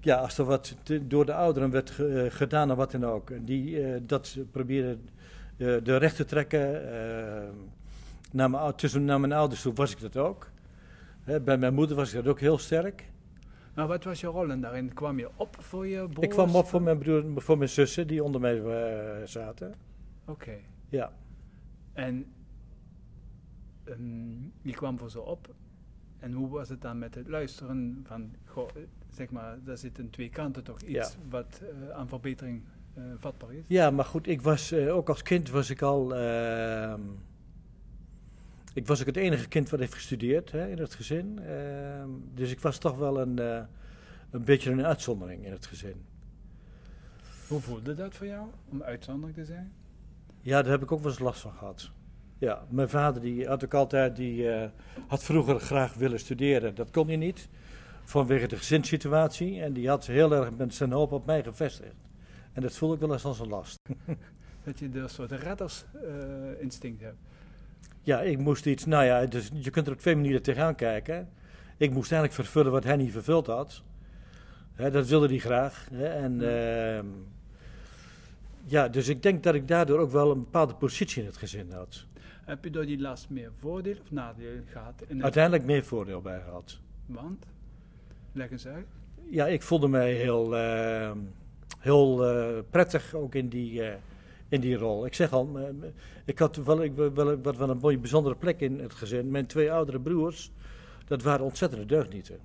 ja, 0.00 0.16
als 0.16 0.38
er 0.38 0.44
wat 0.44 0.76
te- 0.82 1.06
door 1.06 1.26
de 1.26 1.34
ouderen 1.34 1.70
werd 1.70 1.90
ge- 1.90 2.22
eh, 2.22 2.32
gedaan 2.36 2.70
en 2.70 2.76
wat 2.76 2.90
dan 2.90 3.04
ook, 3.04 3.30
die 3.46 4.04
dat 4.06 4.36
probeerden 4.50 5.08
de 5.56 5.96
recht 5.96 6.16
te 6.16 6.24
trekken. 6.24 6.82
naar, 8.32 8.50
mijn, 8.50 8.74
tussen, 8.74 9.04
naar 9.04 9.20
mijn 9.20 9.32
ouders 9.32 9.62
toe 9.62 9.72
was 9.74 9.92
ik 9.92 10.00
dat 10.00 10.16
ook. 10.16 10.50
Hè, 11.24 11.40
bij 11.40 11.58
mijn 11.58 11.74
moeder 11.74 11.96
was 11.96 12.08
ik 12.08 12.14
dat 12.14 12.26
ook 12.32 12.40
heel 12.40 12.58
sterk. 12.58 13.04
Maar 13.76 13.86
wat 13.86 14.04
was 14.04 14.20
je 14.20 14.26
rol 14.26 14.50
en 14.50 14.60
daarin? 14.60 14.94
Kwam 14.94 15.18
je 15.18 15.28
op 15.36 15.56
voor 15.58 15.86
je 15.86 16.08
broers? 16.08 16.26
Ik 16.26 16.30
kwam 16.30 16.54
op 16.54 16.66
voor 16.66 16.82
mijn 16.82 16.98
broer, 16.98 17.24
voor 17.36 17.58
mijn 17.58 17.70
zussen 17.70 18.06
die 18.06 18.22
onder 18.22 18.40
mij 18.40 18.62
eh, 18.62 19.26
zaten. 19.26 19.74
Oké. 20.24 20.56
Ja. 20.88 21.12
En 21.92 22.26
ehm, 23.84 24.42
je 24.62 24.72
kwam 24.72 24.98
voor 24.98 25.10
ze 25.10 25.20
op. 25.20 25.54
En 26.18 26.32
hoe 26.32 26.48
was 26.48 26.68
het 26.68 26.82
dan 26.82 26.98
met 26.98 27.14
het 27.14 27.28
luisteren 27.28 28.00
van, 28.04 28.30
goh, 28.44 28.68
zeg 29.10 29.30
maar, 29.30 29.58
daar 29.64 29.78
zitten 29.78 30.10
twee 30.10 30.28
kanten 30.28 30.64
toch 30.64 30.80
iets 30.80 30.90
Ja. 30.90 31.08
wat 31.28 31.62
eh, 31.62 31.90
aan 31.90 32.08
verbetering 32.08 32.62
eh, 32.94 33.02
vatbaar 33.16 33.52
is? 33.52 33.64
Ja, 33.66 33.90
maar 33.90 34.04
goed, 34.04 34.26
ik 34.26 34.42
was 34.42 34.72
ook 34.72 35.08
als 35.08 35.22
kind 35.22 35.50
was 35.50 35.70
ik 35.70 35.82
al. 35.82 36.12
Ik 38.76 38.86
was 38.86 39.00
ook 39.00 39.06
het 39.06 39.16
enige 39.16 39.48
kind 39.48 39.70
wat 39.70 39.80
heeft 39.80 39.94
gestudeerd 39.94 40.52
hè, 40.52 40.68
in 40.68 40.78
het 40.78 40.94
gezin. 40.94 41.38
Ehm, 41.38 42.08
dus 42.34 42.50
ik 42.50 42.60
was 42.60 42.78
toch 42.78 42.96
wel 42.96 43.20
een, 43.20 43.38
eh, 43.38 43.62
een 44.30 44.44
beetje 44.44 44.70
een 44.70 44.84
uitzondering 44.84 45.44
in 45.44 45.52
het 45.52 45.66
gezin. 45.66 46.04
Hoe 47.48 47.60
voelde 47.60 47.94
dat 47.94 48.14
voor 48.14 48.26
jou, 48.26 48.46
om 48.68 48.82
uitzonderlijk 48.82 49.38
te 49.38 49.44
zijn? 49.44 49.72
Ja, 50.40 50.62
daar 50.62 50.70
heb 50.70 50.82
ik 50.82 50.92
ook 50.92 51.00
wel 51.00 51.10
eens 51.10 51.20
last 51.20 51.40
van 51.40 51.52
gehad. 51.52 51.90
Ja, 52.38 52.66
mijn 52.68 52.88
vader 52.88 53.22
die 53.22 53.46
had 53.46 53.64
ook 53.64 53.74
altijd, 53.74 54.16
die 54.16 54.50
eh, 54.50 54.70
had 55.06 55.24
vroeger 55.24 55.60
graag 55.60 55.94
willen 55.94 56.20
studeren. 56.20 56.74
Dat 56.74 56.90
kon 56.90 57.06
hij 57.06 57.16
niet, 57.16 57.48
vanwege 58.04 58.46
de 58.46 58.56
gezinssituatie. 58.56 59.60
En 59.60 59.72
die 59.72 59.88
had 59.88 60.06
heel 60.06 60.32
erg 60.32 60.56
met 60.56 60.74
zijn 60.74 60.92
hoop 60.92 61.12
op 61.12 61.26
mij 61.26 61.42
gevestigd. 61.42 61.96
En 62.52 62.62
dat 62.62 62.76
voelde 62.76 62.94
ik 62.94 63.00
wel 63.00 63.12
eens 63.12 63.24
als 63.24 63.40
een 63.40 63.48
last. 63.48 63.78
Dat 64.64 64.78
je 64.78 64.88
een 64.92 65.08
soort 65.08 65.30
reddersinstinct 65.30 67.00
hebt. 67.00 67.18
Ja, 68.06 68.20
ik 68.22 68.38
moest 68.38 68.66
iets, 68.66 68.84
nou 68.84 69.04
ja, 69.04 69.26
dus 69.26 69.50
je 69.54 69.70
kunt 69.70 69.86
er 69.86 69.92
op 69.92 69.98
twee 69.98 70.14
manieren 70.14 70.42
tegenaan 70.42 70.74
kijken. 70.74 71.28
Ik 71.76 71.90
moest 71.90 72.12
eigenlijk 72.12 72.32
vervullen 72.42 72.72
wat 72.72 72.84
hij 72.84 72.96
niet 72.96 73.12
vervuld 73.12 73.46
had. 73.46 73.82
Hè, 74.74 74.90
dat 74.90 75.06
wilde 75.08 75.26
hij 75.28 75.38
graag. 75.38 75.88
Hè, 75.92 76.06
en 76.06 76.38
Ja. 76.40 76.96
ehm, 76.96 77.06
ja, 78.64 78.88
dus 78.88 79.08
ik 79.08 79.22
denk 79.22 79.42
dat 79.42 79.54
ik 79.54 79.68
daardoor 79.68 79.98
ook 79.98 80.10
wel 80.10 80.30
een 80.30 80.38
bepaalde 80.44 80.74
positie 80.74 81.20
in 81.20 81.26
het 81.28 81.36
gezin 81.36 81.70
had. 81.72 82.04
Heb 82.44 82.64
je 82.64 82.70
door 82.70 82.86
die 82.86 83.00
last 83.00 83.30
meer 83.30 83.50
voordeel 83.54 83.96
of 84.00 84.10
nadeel 84.10 84.60
gehad? 84.70 85.02
Uiteindelijk 85.20 85.64
meer 85.64 85.84
voordeel 85.84 86.20
bij 86.20 86.40
gehad. 86.40 86.78
Want? 87.06 87.46
Leg 88.32 88.50
eens 88.50 88.66
uit. 88.66 88.86
Ja, 89.30 89.46
ik 89.46 89.62
voelde 89.62 89.88
mij 89.88 90.12
heel, 90.12 90.56
ehm, 90.56 91.18
heel 91.78 92.24
eh, 92.28 92.58
prettig 92.70 93.14
ook 93.14 93.34
in 93.34 93.48
die, 93.48 93.82
eh, 93.82 93.94
in 94.48 94.60
die 94.60 94.76
rol. 94.76 95.06
Ik 95.06 95.14
zeg 95.14 95.32
al, 95.32 95.58
ik 96.24 96.38
had 96.38 96.56
wel, 96.56 96.82
ik, 96.82 96.94
wel, 96.94 97.40
wat 97.42 97.56
wel 97.56 97.70
een 97.70 97.78
mooie 97.78 97.98
bijzondere 97.98 98.34
plek 98.34 98.60
in 98.60 98.80
het 98.80 98.92
gezin. 98.94 99.30
Mijn 99.30 99.46
twee 99.46 99.72
oudere 99.72 100.00
broers, 100.00 100.52
dat 101.06 101.22
waren 101.22 101.44
ontzettende 101.44 101.86
deugnieten. 101.86 102.38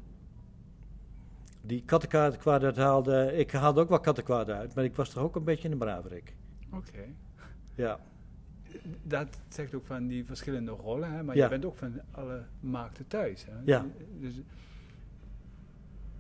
Die 1.62 1.84
kattenkwaad 1.86 2.64
uit 2.64 2.78
haalde, 2.78 3.34
ik 3.36 3.52
haalde 3.52 3.82
ook 3.82 3.90
wel 3.90 4.00
kattenkwaad 4.00 4.50
uit, 4.50 4.76
maar 4.76 4.84
ik 4.84 4.96
was 4.96 5.10
toch 5.10 5.24
ook 5.24 5.36
een 5.36 5.44
beetje 5.44 5.70
een 5.70 5.78
braverik. 5.78 6.36
Oké. 6.74 7.04
Ja. 7.76 8.00
Dat 9.04 9.40
zegt 9.50 9.74
ook 9.76 9.86
van 9.86 10.08
die 10.08 10.26
verschillende 10.26 10.72
rollen, 10.72 11.12
hè? 11.12 11.24
maar 11.24 11.36
Ja. 11.36 11.44
je 11.44 11.50
bent 11.50 11.66
ook 11.66 11.76
van 11.78 12.02
alle 12.12 12.44
markten 12.60 13.08
thuis. 13.08 13.46
Hè? 13.46 13.54
Ja. 13.66 13.86
Dus 14.20 14.34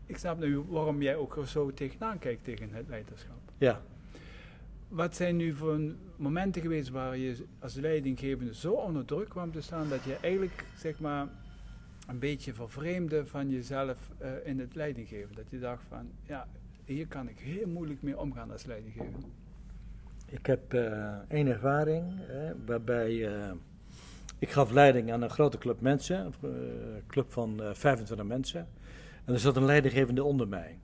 ik 0.05 0.17
snap 0.17 0.39
nu 0.39 0.59
waarom 0.59 1.01
jij 1.01 1.15
ook 1.15 1.37
zo 1.45 1.73
tegenaan 1.73 2.19
kijkt 2.19 2.43
tegen 2.43 2.69
het 2.73 2.87
leiderschap. 2.87 3.39
Ja. 3.57 3.81
Wat 4.91 5.15
zijn 5.15 5.35
nu 5.35 5.53
voor 5.53 5.79
momenten 6.15 6.61
geweest 6.61 6.89
waar 6.89 7.17
je 7.17 7.45
als 7.59 7.73
leidinggevende 7.73 8.55
zo 8.55 8.71
onder 8.71 9.05
druk 9.05 9.29
kwam 9.29 9.51
te 9.51 9.61
staan 9.61 9.89
dat 9.89 10.03
je 10.03 10.15
eigenlijk 10.21 10.65
zeg 10.77 10.99
maar 10.99 11.27
een 12.07 12.19
beetje 12.19 12.53
vervreemde 12.53 13.25
van 13.25 13.49
jezelf 13.49 14.11
eh, 14.17 14.29
in 14.43 14.59
het 14.59 14.75
leidinggeven? 14.75 15.35
Dat 15.35 15.49
je 15.49 15.59
dacht 15.59 15.83
van 15.87 16.11
ja, 16.23 16.47
hier 16.85 17.07
kan 17.07 17.29
ik 17.29 17.39
heel 17.39 17.67
moeilijk 17.67 18.01
mee 18.01 18.19
omgaan 18.19 18.51
als 18.51 18.65
leidinggevende. 18.65 19.27
Ik 20.25 20.45
heb 20.45 20.73
eh 20.73 21.17
één 21.27 21.47
ervaring 21.47 22.13
hè, 22.17 22.53
waarbij 22.65 23.27
eh, 23.27 23.51
ik 24.39 24.49
gaf 24.49 24.71
leiding 24.71 25.11
aan 25.11 25.21
een 25.21 25.29
grote 25.29 25.57
club 25.57 25.81
mensen, 25.81 26.33
een 26.41 27.03
club 27.07 27.31
van 27.31 27.61
eh 27.63 27.73
25 27.73 28.25
mensen. 28.25 28.67
En 29.25 29.33
er 29.33 29.39
zat 29.39 29.55
een 29.55 29.65
leidinggevende 29.65 30.23
onder 30.23 30.47
mij. 30.47 30.77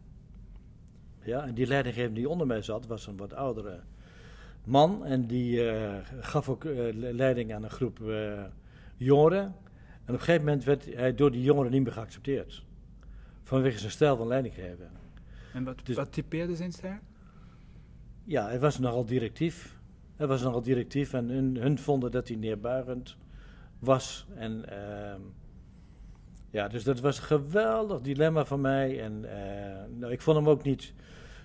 Ja, 1.24 1.46
en 1.46 1.54
die 1.54 1.68
leidinggevende 1.68 2.20
die 2.20 2.30
onder 2.30 2.48
mij 2.48 2.62
zat 2.62 2.86
was 2.86 3.08
een 3.08 3.18
wat 3.18 3.34
oudere 3.34 3.80
man. 4.68 5.06
En 5.06 5.28
die 5.28 5.70
eh, 5.70 5.94
gaf 6.20 6.50
ook 6.50 6.66
eh, 6.66 6.76
le- 6.76 7.12
leiding 7.12 7.54
aan 7.54 7.64
een 7.64 7.70
groep 7.70 8.10
eh, 8.10 8.44
jongeren. 8.98 9.42
En 9.42 10.14
op 10.14 10.20
een 10.20 10.20
gegeven 10.20 10.46
moment 10.46 10.64
werd 10.64 10.94
hij 10.96 11.16
door 11.16 11.32
die 11.32 11.42
jongeren 11.44 11.72
niet 11.72 11.84
meer 11.84 11.94
geaccepteerd. 11.94 12.64
Vanwege 13.44 13.80
zijn 13.80 13.92
stijl 13.92 14.18
van 14.18 14.28
leidinggeven. 14.28 14.90
En 15.54 15.64
wat, 15.64 15.80
Dus- 15.84 15.96
wat 15.96 16.12
typeerde 16.12 16.56
zijn 16.56 16.72
stijl? 16.72 16.98
Ja, 18.24 18.48
hij 18.48 18.60
was 18.60 18.80
nogal 18.80 19.06
directief. 19.06 19.76
Hij 20.16 20.28
was 20.28 20.42
nogal 20.42 20.62
directief 20.62 21.14
en 21.14 21.30
hun, 21.30 21.58
hun 21.58 21.80
vonden 21.80 22.12
dat 22.12 22.28
hij 22.28 22.38
neerbuigend 22.38 23.18
was. 23.80 24.28
En 24.36 24.70
ehm, 24.70 25.22
ja, 26.50 26.68
dus 26.68 26.84
dat 26.84 27.00
was 27.00 27.18
een 27.18 27.24
geweldig 27.24 28.02
dilemma 28.02 28.46
voor 28.46 28.60
mij. 28.60 29.04
En 29.04 29.20
nou, 30.00 30.12
ik 30.12 30.22
vond 30.22 30.38
hem 30.38 30.50
ook 30.50 30.64
niet 30.64 30.94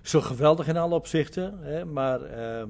zo 0.03 0.21
geweldig 0.21 0.69
in 0.69 0.77
alle 0.77 0.95
opzichten. 0.95 1.59
Hè, 1.59 1.85
maar 1.85 2.23
ehm, 2.23 2.69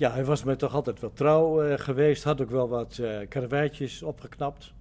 ja, 0.00 0.10
hij 0.10 0.24
was 0.24 0.44
me 0.44 0.56
toch 0.56 0.74
altijd 0.74 1.00
wel 1.00 1.12
trouw 1.12 1.62
eh, 1.62 1.78
geweest. 1.78 2.24
Had 2.24 2.40
ook 2.40 2.50
wel 2.50 2.68
wat 2.68 2.98
eh 2.98 3.28
karweitjes 3.28 4.02
opgeknapt. 4.02 4.72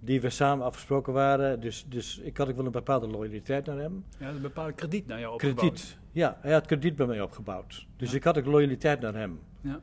Die 0.00 0.20
we 0.20 0.30
samen 0.30 0.64
afgesproken 0.64 1.12
waren. 1.12 1.60
Dus, 1.60 1.86
dus 1.88 2.18
ik 2.18 2.36
had 2.36 2.48
ook 2.48 2.56
wel 2.56 2.66
een 2.66 2.72
bepaalde 2.72 3.06
loyaliteit 3.06 3.66
naar 3.66 3.78
hem. 3.78 4.04
Ja, 4.18 4.28
een 4.28 4.40
bepaald 4.40 4.74
krediet 4.74 5.06
naar 5.06 5.20
jou 5.20 5.32
opgebouwd. 5.34 5.58
Krediet. 5.58 5.98
Ja, 6.12 6.38
hij 6.40 6.52
had 6.52 6.66
krediet 6.66 6.96
bij 6.96 7.06
mij 7.06 7.20
opgebouwd. 7.20 7.86
Dus 7.96 8.10
Ja. 8.10 8.16
ik 8.16 8.24
had 8.24 8.38
ook 8.38 8.46
loyaliteit 8.46 9.00
naar 9.00 9.14
hem. 9.14 9.40
Ja. 9.60 9.80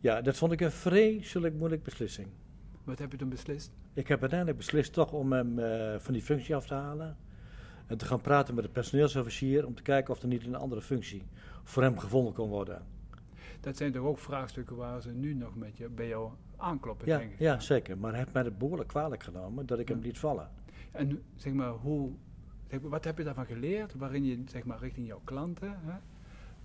Ja, 0.00 0.20
dat 0.20 0.36
vond 0.36 0.52
ik 0.52 0.60
een 0.60 0.70
vreselijk 0.72 1.54
moeilijke 1.54 1.84
beslissing. 1.84 2.28
Wat 2.84 2.98
heb 2.98 3.12
je 3.12 3.18
toen 3.18 3.28
beslist? 3.28 3.70
Ik 3.94 4.08
heb 4.08 4.20
uiteindelijk 4.20 4.58
beslist 4.58 4.92
toch 4.92 5.12
om 5.12 5.32
hem 5.32 5.58
eh, 5.58 5.94
van 5.98 6.12
die 6.12 6.22
functie 6.22 6.56
af 6.56 6.66
te 6.66 6.74
halen. 6.74 7.16
En 7.86 7.96
te 7.96 8.04
gaan 8.04 8.20
praten 8.20 8.54
met 8.54 8.64
de 8.64 8.70
personeelsofficier 8.70 9.66
om 9.66 9.74
te 9.74 9.82
kijken 9.82 10.14
of 10.14 10.22
er 10.22 10.28
niet 10.28 10.46
een 10.46 10.54
andere 10.54 10.82
functie 10.82 11.22
voor 11.64 11.82
hem 11.82 11.98
gevonden 11.98 12.32
kon 12.32 12.48
worden. 12.48 12.82
Dat 13.64 13.76
zijn 13.76 13.92
toch 13.92 14.04
ook 14.04 14.18
vraagstukken 14.18 14.76
waar 14.76 15.02
ze 15.02 15.10
nu 15.10 15.34
nog 15.34 15.56
met 15.56 15.76
je, 15.76 15.88
bij 15.88 16.08
jou 16.08 16.30
aankloppen, 16.56 17.06
Ja, 17.06 17.18
denk 17.18 17.32
ik. 17.32 17.38
ja, 17.38 17.60
zeker. 17.60 17.98
Maar 17.98 18.10
hij 18.10 18.18
heeft 18.20 18.32
mij 18.32 18.42
het 18.42 18.58
behoorlijk 18.58 18.88
kwalijk 18.88 19.22
genomen 19.22 19.66
dat 19.66 19.78
ik 19.78 19.88
hem 19.88 20.00
liet 20.00 20.18
vallen. 20.18 20.50
En 20.92 21.22
zeg 21.36 21.52
maar, 21.52 21.70
hoe, 21.70 22.10
zeg 22.70 22.80
maar, 22.80 22.90
wat 22.90 23.04
heb 23.04 23.18
je 23.18 23.24
daarvan 23.24 23.46
geleerd, 23.46 23.94
waarin 23.94 24.24
je 24.24 24.42
zeg 24.46 24.64
maar, 24.64 24.78
richting 24.78 25.06
jouw 25.06 25.20
klanten, 25.24 25.78
hè, 25.84 25.96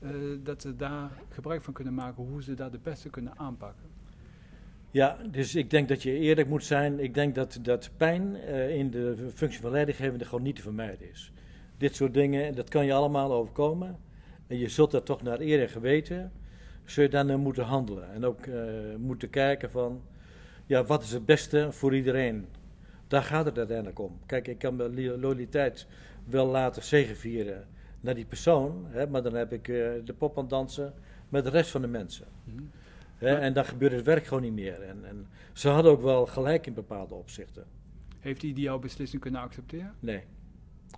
eh, 0.08 0.40
dat 0.44 0.62
ze 0.62 0.76
daar 0.76 1.12
gebruik 1.30 1.64
van 1.64 1.74
kunnen 1.74 1.94
maken, 1.94 2.24
hoe 2.24 2.44
ze 2.44 2.54
dat 2.54 2.72
het 2.72 2.84
beste 2.84 3.10
kunnen 3.10 3.38
aanpakken? 3.38 3.86
Ja, 4.92 5.18
dus 5.32 5.56
ik 5.56 5.70
denk 5.70 5.88
dat 5.88 6.04
je 6.04 6.12
eerlijk 6.12 6.48
moet 6.48 6.64
zijn. 6.64 7.00
Ik 7.00 7.14
denk 7.14 7.36
dat, 7.36 7.60
dat 7.62 7.92
pijn 7.98 8.36
eh, 8.36 8.78
in 8.78 8.92
de 8.92 9.30
functie 9.34 9.62
van 9.62 9.72
leidinggevende 9.72 10.26
gewoon 10.26 10.44
niet 10.44 10.56
te 10.56 10.62
vermijden 10.62 11.10
is. 11.10 11.32
Dit 11.78 11.96
soort 11.96 12.14
dingen, 12.14 12.56
dat 12.56 12.70
kan 12.70 12.86
je 12.86 12.94
allemaal 12.94 13.32
overkomen. 13.34 13.98
En 14.48 14.58
je 14.58 14.70
zult 14.70 14.92
daar 14.92 15.04
toch 15.04 15.22
naar 15.22 15.40
eer 15.40 15.62
en 15.62 15.70
geweten, 15.70 16.32
zul 16.90 17.04
je 17.04 17.24
naar 17.24 17.40
moeten 17.40 17.64
handelen. 17.64 18.12
En 18.14 18.26
ook 18.26 18.46
eh, 18.46 18.64
moeten 18.98 19.30
kijken 19.30 19.72
van, 19.72 20.02
ja, 20.66 20.84
wat 20.84 21.04
is 21.04 21.12
het 21.12 21.26
beste 21.26 21.68
voor 21.72 21.96
iedereen? 21.96 22.48
Daar 23.08 23.24
gaat 23.24 23.46
het 23.46 23.58
uiteindelijk 23.58 24.00
om. 24.00 24.20
Kijk, 24.26 24.48
ik 24.48 24.58
kan 24.58 24.76
mijn 24.76 24.94
li- 24.94 25.18
loyaliteit 25.18 25.88
wel 26.26 26.48
laten 26.48 26.84
zegevieren 26.84 27.68
naar 28.02 28.16
die 28.16 28.26
persoon, 28.26 28.86
hè, 28.88 29.08
maar 29.08 29.24
dan 29.24 29.34
heb 29.34 29.54
ik 29.54 29.68
eh, 29.68 29.76
de 30.06 30.14
pop 30.18 30.36
aan 30.38 30.42
het 30.42 30.50
dansen 30.50 30.94
met 31.30 31.44
de 31.44 31.50
rest 31.50 31.72
van 31.72 31.82
de 31.82 31.88
mensen. 31.88 32.26
Hm? 32.44 32.52
Hè, 33.18 33.36
en 33.36 33.54
dan 33.54 33.66
gebeurt 33.66 33.92
het 33.92 34.06
werk 34.06 34.26
gewoon 34.26 34.44
niet 34.44 34.54
meer. 34.54 34.82
En, 34.82 35.06
en 35.06 35.28
ze 35.54 35.70
hadden 35.70 35.92
ook 35.92 36.02
wel 36.02 36.26
gelijk 36.26 36.68
in 36.68 36.74
bepaalde 36.74 37.16
opzichten. 37.16 37.64
Heeft 38.20 38.42
hij 38.42 38.54
die 38.54 38.64
jouw 38.64 38.80
beslissing 38.80 39.22
kunnen 39.22 39.42
accepteren? 39.42 39.94
Nee. 40.00 40.24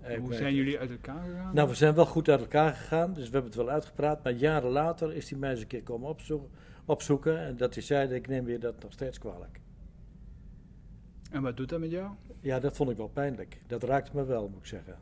Hij 0.01 0.17
hoe 0.17 0.33
zijn 0.33 0.55
jullie 0.55 0.79
uit 0.79 0.91
elkaar 0.91 1.23
gegaan? 1.23 1.55
Nou, 1.55 1.67
we 1.69 1.75
zijn 1.75 1.93
wel 1.95 2.05
goed 2.05 2.29
uit 2.29 2.39
elkaar 2.41 2.73
gegaan, 2.73 3.13
dus 3.13 3.25
we 3.25 3.31
hebben 3.31 3.51
het 3.51 3.55
wel 3.55 3.69
uitgepraat. 3.69 4.23
Maar 4.23 4.33
jaren 4.33 4.69
later 4.69 5.13
is 5.13 5.29
hij 5.29 5.39
mij 5.39 5.51
eens 5.51 5.61
een 5.61 5.67
keer 5.67 5.83
komen 5.83 6.09
opzoeken. 6.09 6.49
opzoeken 6.85 7.39
en 7.39 7.57
dat 7.57 7.73
hij 7.73 7.83
zei, 7.83 8.13
ik 8.13 8.27
neem 8.27 8.47
je 8.47 8.57
dat 8.59 8.81
nog 8.83 8.91
steeds 8.91 9.17
kwalijk. 9.19 9.59
En 11.31 11.41
wat 11.41 11.57
doet 11.57 11.69
dat 11.69 11.79
met 11.79 11.91
jou? 11.91 12.11
Ja, 12.39 12.59
dat 12.59 12.75
vond 12.75 12.89
ik 12.89 12.97
wel 12.97 13.07
pijnlijk. 13.07 13.61
Dat 13.67 13.83
raakte 13.83 14.11
me 14.15 14.25
wel, 14.25 14.49
moet 14.49 14.59
ik 14.59 14.65
zeggen. 14.65 14.95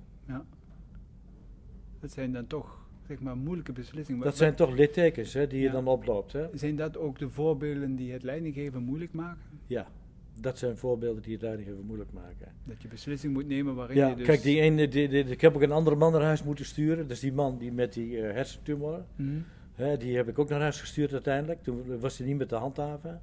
Dat 1.99 2.11
zijn 2.11 2.31
dan 2.31 2.47
toch 2.47 2.87
zeg 3.07 3.19
maar, 3.19 3.37
moeilijke 3.37 3.71
beslissingen. 3.71 4.23
Dat 4.23 4.37
zijn 4.37 4.55
toch 4.55 4.71
littekens 4.71 5.33
hè, 5.33 5.47
die 5.47 5.59
je 5.59 5.65
Ja. 5.65 5.71
dan 5.71 5.87
oploopt. 5.87 6.31
Hè? 6.33 6.47
Zijn 6.53 6.75
dat 6.75 6.97
ook 6.97 7.19
de 7.19 7.29
voorbeelden 7.29 7.95
die 7.95 8.11
het 8.11 8.23
leidinggeven 8.23 8.83
moeilijk 8.83 9.13
maken? 9.13 9.41
Ja, 9.67 9.87
dat 10.41 10.57
zijn 10.57 10.77
voorbeelden 10.77 11.21
die 11.23 11.33
het 11.33 11.41
leidinggeven 11.41 11.85
moeilijk 11.85 12.11
maken. 12.11 12.51
Dat 12.63 12.81
je 12.81 12.87
beslissing 12.87 13.33
moet 13.33 13.47
nemen 13.47 13.75
waarin 13.75 13.97
Ja, 13.97 14.07
je 14.07 14.15
dus... 14.15 14.25
kijk, 14.25 14.41
die 14.41 14.59
ene, 14.59 14.87
die, 14.87 15.07
die- 15.09 15.23
ik 15.23 15.41
heb 15.41 15.55
ook 15.55 15.61
een 15.61 15.71
andere 15.71 15.95
man 15.95 16.11
naar 16.11 16.21
huis 16.21 16.43
moeten 16.43 16.65
sturen. 16.65 16.97
Dat 16.97 17.11
is 17.11 17.19
die 17.19 17.33
man 17.33 17.57
die 17.57 17.71
met 17.71 17.93
die 17.93 18.21
eh, 18.21 18.33
hersentumor. 18.33 19.03
Hm? 19.15 19.23
Hè, 19.73 19.97
die 19.97 20.15
heb 20.15 20.27
ik 20.27 20.39
ook 20.39 20.49
naar 20.49 20.61
huis 20.61 20.79
gestuurd 20.79 21.13
uiteindelijk. 21.13 21.63
Toen 21.63 21.99
was 21.99 22.17
hij 22.17 22.27
niet 22.27 22.37
meer 22.37 22.47
te 22.47 22.55
handhaven. 22.55 23.21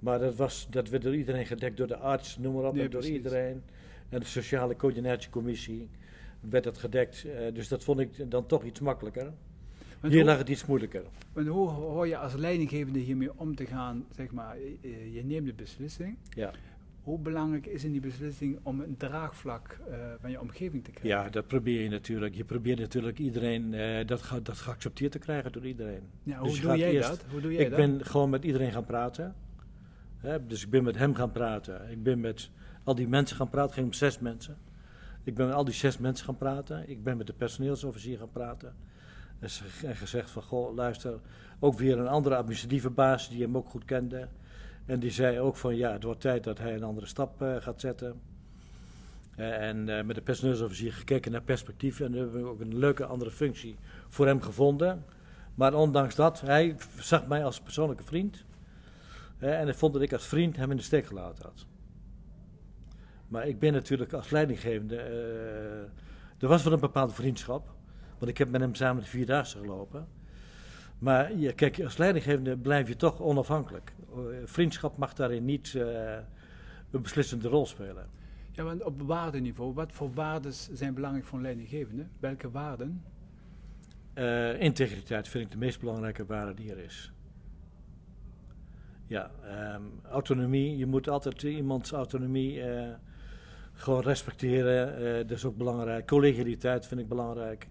Maar 0.00 0.18
dat, 0.18 0.36
was, 0.36 0.66
dat 0.70 0.88
werd 0.88 1.02
door 1.02 1.14
iedereen 1.16 1.46
gedekt, 1.46 1.76
door 1.76 1.86
de 1.86 1.96
arts, 1.96 2.38
noem 2.38 2.54
maar 2.54 2.64
op, 2.64 2.74
Nee, 2.74 2.88
door 2.88 3.00
precies. 3.00 3.16
iedereen. 3.16 3.62
En 4.08 4.20
de 4.20 4.26
sociale 4.26 4.76
coördinatiecommissie 4.76 5.88
werd 6.40 6.64
dat 6.64 6.78
gedekt. 6.78 7.24
Eh, 7.24 7.54
dus 7.54 7.68
dat 7.68 7.84
vond 7.84 8.00
ik 8.00 8.30
dan 8.30 8.46
toch 8.46 8.64
iets 8.64 8.80
makkelijker. 8.80 9.32
Want 10.06 10.18
Hier 10.18 10.22
hoe- 10.26 10.30
lag 10.30 10.38
het 10.38 10.48
iets 10.48 10.66
moeilijker. 10.66 11.02
En 11.34 11.46
hoe 11.46 11.68
hoor 11.68 12.06
je 12.06 12.16
als 12.18 12.34
leidinggevende 12.34 12.98
hiermee 12.98 13.30
om 13.38 13.54
te 13.54 13.66
gaan? 13.66 14.04
Zeg 14.10 14.30
maar, 14.32 14.56
eh, 14.56 14.62
eh, 14.82 15.14
je 15.14 15.24
neemt 15.24 15.46
de 15.46 15.52
beslissing. 15.54 16.16
Ja. 16.28 16.50
Hoe 17.02 17.18
belangrijk 17.18 17.66
is 17.66 17.84
in 17.84 17.92
die 17.92 18.00
beslissing 18.00 18.58
om 18.62 18.80
een 18.80 18.96
draagvlak 18.96 19.78
eh, 19.90 19.96
van 20.20 20.30
je 20.30 20.40
omgeving 20.40 20.84
te 20.84 20.90
krijgen? 20.90 21.22
ja, 21.24 21.30
dat 21.30 21.46
probeer 21.46 21.82
je 21.82 21.88
natuurlijk. 21.88 22.34
Je 22.34 22.44
probeert 22.44 22.78
natuurlijk 22.78 23.18
iedereen 23.18 23.74
eh, 23.74 24.06
dat, 24.06 24.22
ge- 24.22 24.42
dat 24.42 24.56
geaccepteerd 24.58 25.12
te 25.12 25.18
krijgen 25.18 25.52
door 25.52 25.66
iedereen. 25.66 26.02
Ja, 26.22 26.42
Dus 26.42 26.60
hoe 26.60 26.68
doe 26.68 26.76
jij 26.78 26.92
eerst- 26.92 27.08
dat? 27.08 27.24
Hoe 27.30 27.40
doe 27.40 27.52
jij 27.52 27.62
Ik 27.64 27.68
dat? 27.70 27.78
ben 27.78 28.04
gewoon 28.04 28.30
met 28.30 28.44
iedereen 28.44 28.72
gaan 28.72 28.84
praten. 28.86 29.34
Hè, 30.16 30.46
dus 30.46 30.64
ik 30.64 30.70
ben 30.70 30.84
met 30.84 30.96
hem 30.96 31.14
gaan 31.14 31.32
praten. 31.32 31.90
Ik 31.90 32.02
ben 32.02 32.20
met 32.20 32.50
al 32.84 32.94
die 32.94 33.08
mensen 33.08 33.36
gaan 33.36 33.48
praten. 33.48 33.66
Het 33.70 33.74
ging 33.78 33.86
om 33.86 33.92
zes 33.92 34.18
mensen. 34.18 34.56
Ik 35.24 35.34
ben 35.34 35.46
met 35.46 35.54
al 35.54 35.64
die 35.64 35.74
zes 35.74 35.98
mensen 35.98 36.24
gaan 36.24 36.36
praten. 36.36 36.88
Ik 36.90 37.02
ben 37.02 37.16
met 37.16 37.26
de 37.26 37.32
personeelsofficier 37.32 38.18
gaan 38.18 38.30
praten. 38.32 38.74
En 39.38 39.50
ze- 39.50 39.86
En 39.86 39.96
gezegd 39.96 40.30
van, 40.30 40.42
goh, 40.42 40.74
luister, 40.74 41.20
ook 41.58 41.78
weer 41.78 41.98
een 41.98 42.08
andere 42.08 42.36
administratieve 42.36 42.90
baas 42.90 43.28
die 43.28 43.42
hem 43.42 43.56
ook 43.56 43.68
goed 43.68 43.84
kende. 43.84 44.28
En 44.86 45.00
die 45.00 45.10
zei 45.10 45.40
ook 45.40 45.56
van, 45.56 45.76
ja, 45.76 45.92
het 45.92 46.02
wordt 46.02 46.20
tijd 46.20 46.44
dat 46.44 46.58
hij 46.58 46.74
een 46.74 46.82
andere 46.82 47.06
stap 47.06 47.42
eh, 47.42 47.56
gaat 47.56 47.80
zetten. 47.80 48.20
Eh, 49.36 49.68
en 49.68 49.88
eh, 49.98 50.04
met 50.04 50.16
de 50.16 50.22
personeelsofficier 50.22 50.92
gekeken 50.92 51.32
naar 51.32 51.42
perspectief. 51.42 52.00
En 52.00 52.12
we 52.12 52.18
hebben 52.18 52.44
ook 52.44 52.60
een 52.60 52.78
leuke 52.78 53.04
andere 53.06 53.30
functie 53.30 53.76
voor 54.08 54.26
hem 54.26 54.40
gevonden. 54.42 55.04
Maar 55.54 55.74
ondanks 55.74 56.14
dat, 56.14 56.40
hij 56.40 56.76
zag 56.98 57.26
mij 57.26 57.44
als 57.44 57.60
persoonlijke 57.60 58.04
vriend. 58.04 58.44
En 59.38 59.64
hij 59.64 59.74
vond 59.74 59.92
dat 59.92 60.02
ik 60.02 60.12
als 60.12 60.26
vriend 60.26 60.56
hem 60.56 60.70
in 60.70 60.76
de 60.76 60.82
steek 60.82 61.06
gelaten 61.06 61.44
had. 61.44 61.66
Maar 63.28 63.46
ik 63.46 63.58
ben 63.58 63.72
natuurlijk 63.72 64.12
als 64.12 64.30
leidinggevende. 64.30 64.96
er 66.38 66.48
was 66.48 66.62
wel 66.62 66.72
een 66.72 66.80
bepaalde 66.80 67.12
vriendschap. 67.12 67.75
Want 68.18 68.30
ik 68.30 68.38
heb 68.38 68.50
met 68.50 68.60
hem 68.60 68.74
samen 68.74 69.02
de 69.02 69.08
vierdaagse 69.08 69.58
gelopen. 69.58 70.06
Maar 70.98 71.36
ja, 71.36 71.52
kijk, 71.52 71.80
als 71.82 71.96
leidinggevende 71.96 72.56
blijf 72.56 72.88
je 72.88 72.96
toch 72.96 73.20
onafhankelijk. 73.20 73.92
Eh, 74.10 74.18
vriendschap 74.44 74.96
mag 74.96 75.14
daarin 75.14 75.44
niet 75.44 75.74
eh, 75.74 76.14
een 76.90 77.02
beslissende 77.02 77.48
rol 77.48 77.66
spelen. 77.66 78.06
Ja, 78.52 78.64
want 78.64 78.82
op 78.82 79.02
waardeniveau, 79.02 79.74
wat 79.74 79.92
voor 79.92 80.14
waarden 80.14 80.52
zijn 80.52 80.94
belangrijk 80.94 81.26
voor 81.26 81.38
een 81.38 81.44
leidinggevende? 81.44 82.06
Welke 82.20 82.50
waarden? 82.50 83.02
Eh, 84.14 84.60
integriteit 84.60 85.28
vind 85.28 85.44
ik 85.44 85.50
de 85.50 85.58
meest 85.58 85.80
belangrijke 85.80 86.26
waarde 86.26 86.54
die 86.54 86.70
er 86.70 86.78
is. 86.78 87.12
Ja, 89.06 89.30
ehm, 89.44 89.82
autonomie. 90.10 90.76
Je 90.76 90.86
moet 90.86 91.08
altijd 91.08 91.42
iemands 91.42 91.92
autonomie 91.92 92.62
gewoon 93.72 94.02
respecteren. 94.02 95.26
dat 95.26 95.36
is 95.36 95.44
ook 95.44 95.56
belangrijk. 95.56 96.06
Collegialiteit 96.06 96.86
vind 96.86 97.00
ik 97.00 97.08
belangrijk. 97.08 97.68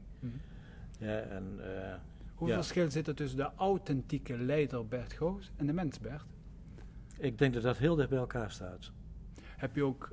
Ja, 0.99 1.19
en, 1.19 1.43
eh, 1.59 1.93
Hoeveel 2.35 2.55
Ja. 2.55 2.61
verschil 2.63 2.91
zit 2.91 3.07
er 3.07 3.15
tussen 3.15 3.37
de 3.37 3.49
authentieke 3.55 4.37
leider 4.37 4.87
Bert 4.87 5.13
Goos 5.13 5.51
en 5.55 5.65
de 5.65 5.73
mens 5.73 5.99
Bert? 5.99 6.25
ik 7.17 7.37
denk 7.37 7.53
dat 7.53 7.63
dat 7.63 7.77
heel 7.77 7.95
dicht 7.95 8.09
bij 8.09 8.17
elkaar 8.17 8.51
staat. 8.51 8.91
Heb 9.57 9.75
je 9.75 9.83
ook 9.83 10.11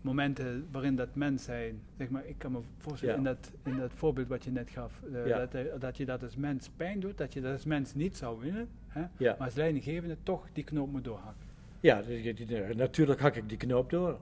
momenten 0.00 0.66
waarin 0.70 0.96
dat 0.96 1.14
mens 1.14 1.44
zijn, 1.44 1.80
zeg 1.98 2.08
maar, 2.10 2.26
ik 2.26 2.38
kan 2.38 2.52
me 2.52 2.60
voorstellen 2.78 3.14
Ja. 3.14 3.20
in, 3.20 3.24
dat, 3.24 3.52
in 3.64 3.76
dat 3.76 3.90
voorbeeld 3.94 4.28
wat 4.28 4.44
je 4.44 4.50
net 4.50 4.70
gaf, 4.70 5.02
eh, 5.12 5.26
Ja. 5.26 5.46
dat, 5.46 5.80
dat 5.80 5.96
je 5.96 6.04
dat 6.04 6.22
als 6.22 6.36
mens 6.36 6.68
pijn 6.76 7.00
doet, 7.00 7.18
dat 7.18 7.32
je 7.32 7.40
dat 7.40 7.52
als 7.52 7.64
mens 7.64 7.94
niet 7.94 8.16
zou 8.16 8.40
willen, 8.40 8.68
hè, 8.88 9.00
Ja, 9.00 9.34
maar 9.38 9.46
als 9.46 9.54
leidinggevende 9.54 10.16
toch 10.22 10.46
die 10.52 10.64
knoop 10.64 10.90
moet 10.92 11.04
doorhakken. 11.04 11.46
ja 11.80 12.02
die- 12.02 12.34
die- 12.34 12.46
die- 12.46 12.74
natuurlijk 12.74 13.20
hak 13.20 13.34
ik 13.36 13.48
die 13.48 13.58
knoop 13.58 13.90
door. 13.90 14.18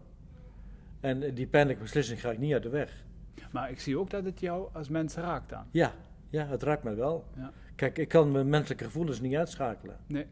En 1.01 1.23
eh, 1.23 1.35
die 1.35 1.47
pijnlijke 1.47 1.83
beslissing 1.83 2.21
ga 2.21 2.31
ik 2.31 2.39
niet 2.39 2.53
uit 2.53 2.63
de 2.63 2.69
weg. 2.69 3.05
Maar 3.53 3.71
ik 3.71 3.81
zie 3.81 3.99
ook 3.99 4.11
dat 4.11 4.25
het 4.25 4.41
jou 4.41 4.69
als 4.73 4.89
mens 4.89 5.15
raakt 5.15 5.49
dan. 5.49 5.65
Ja, 5.71 5.93
ja 6.31 6.47
het 6.47 6.63
raakt 6.63 6.83
mij 6.83 6.97
wel. 6.97 7.25
Ja. 7.37 7.53
Kijk, 7.75 7.99
ik 7.99 8.09
kan 8.09 8.33
mijn 8.33 8.49
menselijke 8.49 8.85
gevoelens 8.85 9.21
niet 9.21 9.35
uitschakelen. 9.35 9.97
Nee. 10.07 10.27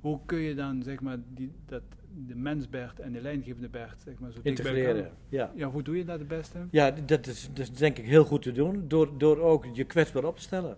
Hoe 0.00 0.20
kun 0.26 0.38
je 0.38 0.54
dan, 0.54 0.82
zeg 0.82 1.00
maar, 1.00 1.18
die, 1.34 1.52
dat, 1.66 1.82
de 2.26 2.34
mens 2.34 2.68
Bert 2.68 3.00
en 3.00 3.12
de 3.12 3.20
leidinggevende 3.20 3.68
Bert, 3.68 4.00
zeg 4.00 4.18
maar, 4.18 4.32
zo 4.32 4.38
Integreren. 4.42 5.10
Ja. 5.28 5.52
Ja, 5.54 5.68
hoe 5.68 5.82
doe 5.82 5.96
je 5.96 6.04
dat 6.04 6.18
het 6.18 6.28
beste? 6.28 6.58
Ja, 6.70 6.90
dat 6.90 7.26
is, 7.26 7.48
dat 7.52 7.58
is 7.58 7.70
denk 7.70 7.98
ik 7.98 8.04
heel 8.04 8.24
goed 8.24 8.42
te 8.42 8.52
doen. 8.52 8.84
Door, 8.88 9.18
door 9.18 9.38
ook 9.38 9.66
je 9.72 9.84
kwetsbaar 9.84 10.24
op 10.24 10.36
te 10.36 10.42
stellen. 10.42 10.76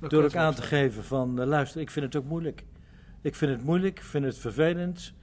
Dat 0.00 0.10
door 0.10 0.24
ook 0.24 0.34
aan 0.34 0.54
te 0.54 0.62
geven 0.62 1.04
van, 1.04 1.40
eh, 1.40 1.46
luister, 1.46 1.80
ik 1.80 1.90
vind 1.90 2.04
het 2.04 2.16
ook 2.16 2.28
moeilijk. 2.28 2.64
Ik 3.20 3.34
vind 3.34 3.50
het 3.50 3.62
moeilijk, 3.62 3.98
ik 3.98 4.04
vind 4.04 4.24
het 4.24 4.38
vervelend. 4.38 5.14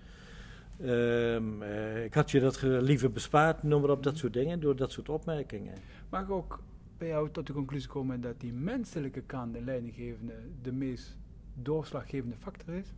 Ehm, 0.83 1.61
eh, 1.61 2.03
ik 2.03 2.13
had 2.13 2.31
je 2.31 2.39
dat 2.39 2.61
liever 2.61 3.11
bespaard, 3.11 3.63
noem 3.63 3.81
maar 3.81 3.89
op, 3.89 4.03
dat 4.03 4.17
soort 4.17 4.33
dingen. 4.33 4.59
Door 4.59 4.75
dat 4.75 4.91
soort 4.91 5.09
opmerkingen. 5.09 5.73
Mag 6.09 6.21
ik 6.21 6.29
ook 6.29 6.59
bij 6.97 7.07
jou 7.07 7.29
tot 7.31 7.47
de 7.47 7.53
conclusie 7.53 7.89
komen 7.89 8.21
dat 8.21 8.39
die 8.39 8.53
menselijke 8.53 9.21
kant, 9.21 9.53
de 9.53 9.61
leidinggevende, 9.61 10.33
de 10.61 10.71
meest 10.71 11.17
doorslaggevende 11.53 12.35
factor 12.35 12.73
is? 12.73 12.93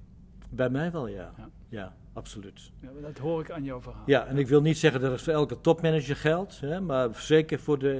Bij 0.50 0.70
mij 0.70 0.92
wel, 0.92 1.08
ja. 1.08 1.34
Ja. 1.38 1.50
Ja, 1.70 1.96
absoluut. 2.14 2.72
Ja, 2.80 2.90
dat 3.02 3.18
hoor 3.18 3.42
ik 3.42 3.52
aan 3.52 3.64
jouw 3.64 3.82
verhaal. 3.82 4.04
Ja, 4.06 4.26
en 4.26 4.38
ik 4.38 4.48
wil 4.48 4.62
niet 4.62 4.78
zeggen 4.78 5.02
dat 5.02 5.12
het 5.12 5.22
voor 5.22 5.34
elke 5.34 5.62
topmanager 5.62 6.16
geldt. 6.16 6.60
Hè, 6.60 6.82
maar 6.82 7.16
zeker 7.16 7.60
voor 7.60 7.80
de, 7.80 7.92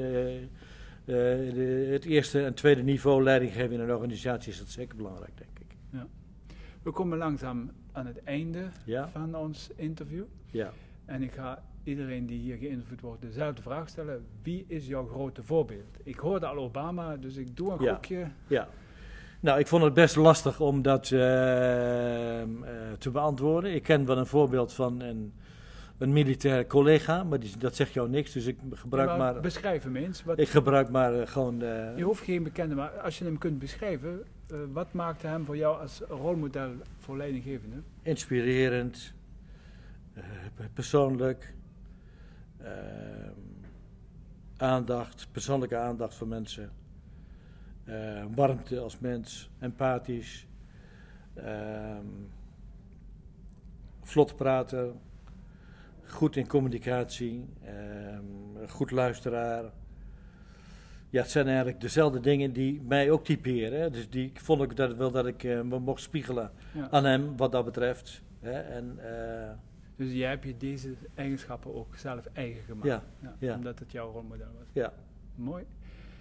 eh, 1.06 1.44
eh, 1.46 1.54
de, 1.54 1.88
het 1.92 2.06
eerste 2.06 2.46
en 2.46 2.54
tweede 2.54 2.84
niveau 2.84 3.24
leidinggeven 3.24 3.72
in 3.72 3.80
een 3.80 3.92
organisatie 3.92 4.52
is 4.52 4.60
dat 4.60 4.70
zeker 4.70 4.96
belangrijk, 4.96 5.38
denk 5.38 5.50
ik. 5.60 5.64
We 6.84 6.92
komen 6.92 7.18
langzaam 7.18 7.72
aan 7.96 8.06
het 8.06 8.24
einde 8.24 8.66
Ja, 8.84 9.08
van 9.08 9.36
ons 9.36 9.70
interview. 9.76 10.24
ja. 10.52 10.72
En 11.06 11.22
ik 11.22 11.32
ga 11.32 11.64
iedereen 11.84 12.26
die 12.26 12.40
hier 12.40 12.58
geïnterviewd 12.58 13.02
wordt 13.02 13.22
dezelfde 13.22 13.62
vraag 13.62 13.90
stellen. 13.90 14.26
Wie 14.44 14.66
is 14.68 14.88
jouw 14.88 15.08
grote 15.08 15.44
voorbeeld? 15.44 15.98
Ik 16.04 16.16
hoorde 16.20 16.46
al 16.46 16.58
Obama, 16.58 17.18
dus 17.18 17.36
ik 17.36 17.58
doe 17.58 17.72
een 17.72 17.84
Ja. 17.84 17.94
gokje. 17.94 18.28
Ja. 18.48 18.68
Nou, 19.40 19.60
ik 19.60 19.68
vond 19.68 19.84
het 19.84 19.94
best 19.94 20.16
lastig 20.16 20.60
om 20.60 20.82
dat 20.82 21.12
eh, 21.12 22.42
eh, 22.42 22.48
te 22.98 23.10
beantwoorden. 23.12 23.74
Ik 23.74 23.84
ken 23.84 24.06
wel 24.06 24.18
een 24.18 24.26
voorbeeld 24.26 24.74
van 24.74 25.02
een, 25.02 25.34
een 25.98 26.14
militair 26.14 26.68
collega, 26.68 27.24
maar 27.24 27.40
die, 27.40 27.58
dat 27.58 27.76
zegt 27.76 27.94
jou 27.94 28.10
niks, 28.10 28.32
dus 28.32 28.46
ik 28.46 28.58
gebruik 28.72 29.08
Maar 29.10 29.18
maar, 29.18 29.40
Beschrijf 29.42 29.84
hem 29.84 29.96
eens. 29.96 30.24
Wat, 30.24 30.40
ik 30.40 30.48
gebruik 30.50 30.90
maar 30.90 31.14
eh, 31.20 31.28
gewoon... 31.28 31.58
je 31.96 32.04
hoeft 32.04 32.24
geen 32.24 32.44
bekende, 32.44 32.76
maar 32.76 32.90
als 32.90 33.18
je 33.18 33.26
hem 33.26 33.38
kunt 33.38 33.60
beschrijven, 33.60 34.24
eh, 34.48 34.58
wat 34.74 34.94
maakte 34.94 35.28
hem 35.28 35.46
voor 35.46 35.58
jou 35.58 35.80
als 35.80 36.00
rolmodel 36.00 36.72
voor 36.98 37.18
leidinggevende? 37.18 37.82
inspirerend, 38.02 39.14
eh, 40.14 40.24
persoonlijk, 40.74 41.54
ehm, 42.58 43.32
aandacht, 44.58 45.28
persoonlijke 45.32 45.78
aandacht 45.78 46.16
voor 46.16 46.28
mensen, 46.28 46.72
eh, 47.84 48.26
warmte 48.36 48.80
als 48.80 49.00
mens, 49.00 49.50
empathisch, 49.60 50.48
ehm, 51.34 52.06
vlot 54.02 54.36
praten, 54.36 55.00
goed 56.06 56.36
in 56.36 56.48
communicatie, 56.48 57.46
ehm, 57.64 58.68
goed 58.68 58.92
luisteraar. 58.92 59.64
Ja, 61.16 61.22
het 61.22 61.32
zijn 61.32 61.48
eigenlijk 61.48 61.82
dezelfde 61.82 62.20
dingen 62.20 62.54
die 62.54 62.82
mij 62.82 63.12
ook 63.12 63.24
typeren. 63.26 63.80
Hè. 63.80 63.90
Dus 63.90 64.10
die 64.10 64.32
vond 64.34 64.62
ik 64.62 64.76
dat, 64.76 64.96
wel 64.96 65.12
dat 65.12 65.26
ik 65.26 65.44
eh, 65.44 65.62
me 65.62 65.80
mocht 65.80 66.02
spiegelen 66.02 66.52
Ja. 66.74 66.90
aan 66.92 67.06
hem 67.06 67.38
wat 67.38 67.52
dat 67.52 67.66
betreft. 67.66 68.22
Hè? 68.40 68.52
En, 68.52 68.98
eh, 68.98 69.52
Dus 69.96 70.12
jij 70.12 70.30
hebt 70.30 70.44
je 70.46 70.58
deze 70.58 70.94
eigenschappen 71.14 71.76
ook 71.76 71.96
zelf 71.96 72.26
eigen 72.34 72.64
gemaakt. 72.64 72.88
ja, 73.22 73.36
ja. 73.40 73.56
Omdat 73.56 73.80
het 73.80 73.92
jouw 73.92 74.12
rolmodel 74.12 74.48
was. 74.58 74.68
ja, 74.74 74.94
Mooi. 75.36 75.64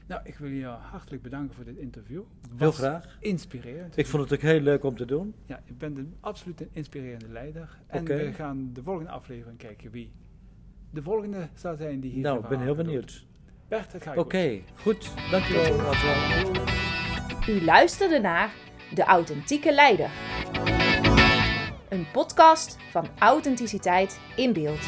Nou, 0.06 0.20
ik 0.24 0.36
wil 0.36 0.50
je 0.50 0.64
hartelijk 0.66 1.22
bedanken 1.22 1.54
voor 1.54 1.64
dit 1.64 1.76
interview. 1.76 2.22
heel 2.56 2.72
graag. 2.72 3.16
Inspirerend. 3.20 3.96
Ik 3.96 4.06
vond 4.06 4.22
het 4.22 4.32
ook 4.32 4.40
heel 4.44 4.60
leuk 4.60 4.84
om 4.84 4.96
te 4.96 5.04
doen. 5.04 5.34
Ja, 5.46 5.60
je 5.64 5.72
bent 5.72 5.98
een, 5.98 6.14
absoluut 6.20 6.60
een 6.60 6.68
inspirerende 6.72 7.28
leider. 7.28 7.78
En 7.86 8.04
we 8.04 8.32
gaan 8.32 8.70
de 8.72 8.82
volgende 8.82 9.10
aflevering 9.10 9.58
kijken 9.58 9.90
wie 9.90 10.12
de 10.90 11.02
volgende 11.02 11.48
zal 11.54 11.76
zijn 11.76 12.00
die 12.00 12.10
hier 12.10 12.22
nou, 12.22 12.40
ik 12.42 12.48
ben 12.48 12.60
heel 12.60 12.74
benieuwd. 12.74 13.26
Bert, 13.68 13.92
dat 13.92 14.02
ga 14.02 14.12
ik 14.12 14.18
Oké, 14.18 14.60
goed. 14.74 15.10
Dankjewel. 15.30 15.76
U 17.48 17.64
luisterde 17.64 18.18
naar 18.18 18.52
De 18.94 19.02
Authentieke 19.02 19.72
Leider. 19.72 20.10
Een 21.88 22.06
podcast 22.12 22.76
van 22.90 23.08
authenticiteit 23.18 24.20
in 24.36 24.52
beeld. 24.52 24.80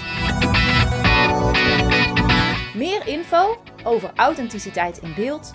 Meer 2.74 3.06
info 3.06 3.58
over 3.84 4.10
authenticiteit 4.14 4.98
in 4.98 5.14
beeld 5.14 5.50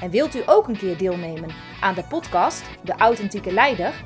En 0.00 0.10
wilt 0.10 0.34
u 0.34 0.42
ook 0.46 0.68
een 0.68 0.76
keer 0.76 0.96
deelnemen 0.96 1.50
aan 1.86 1.94
de 1.94 2.04
podcast 2.04 2.62
De 2.84 2.92
Authentieke 2.92 3.52
Leider? 3.52 4.04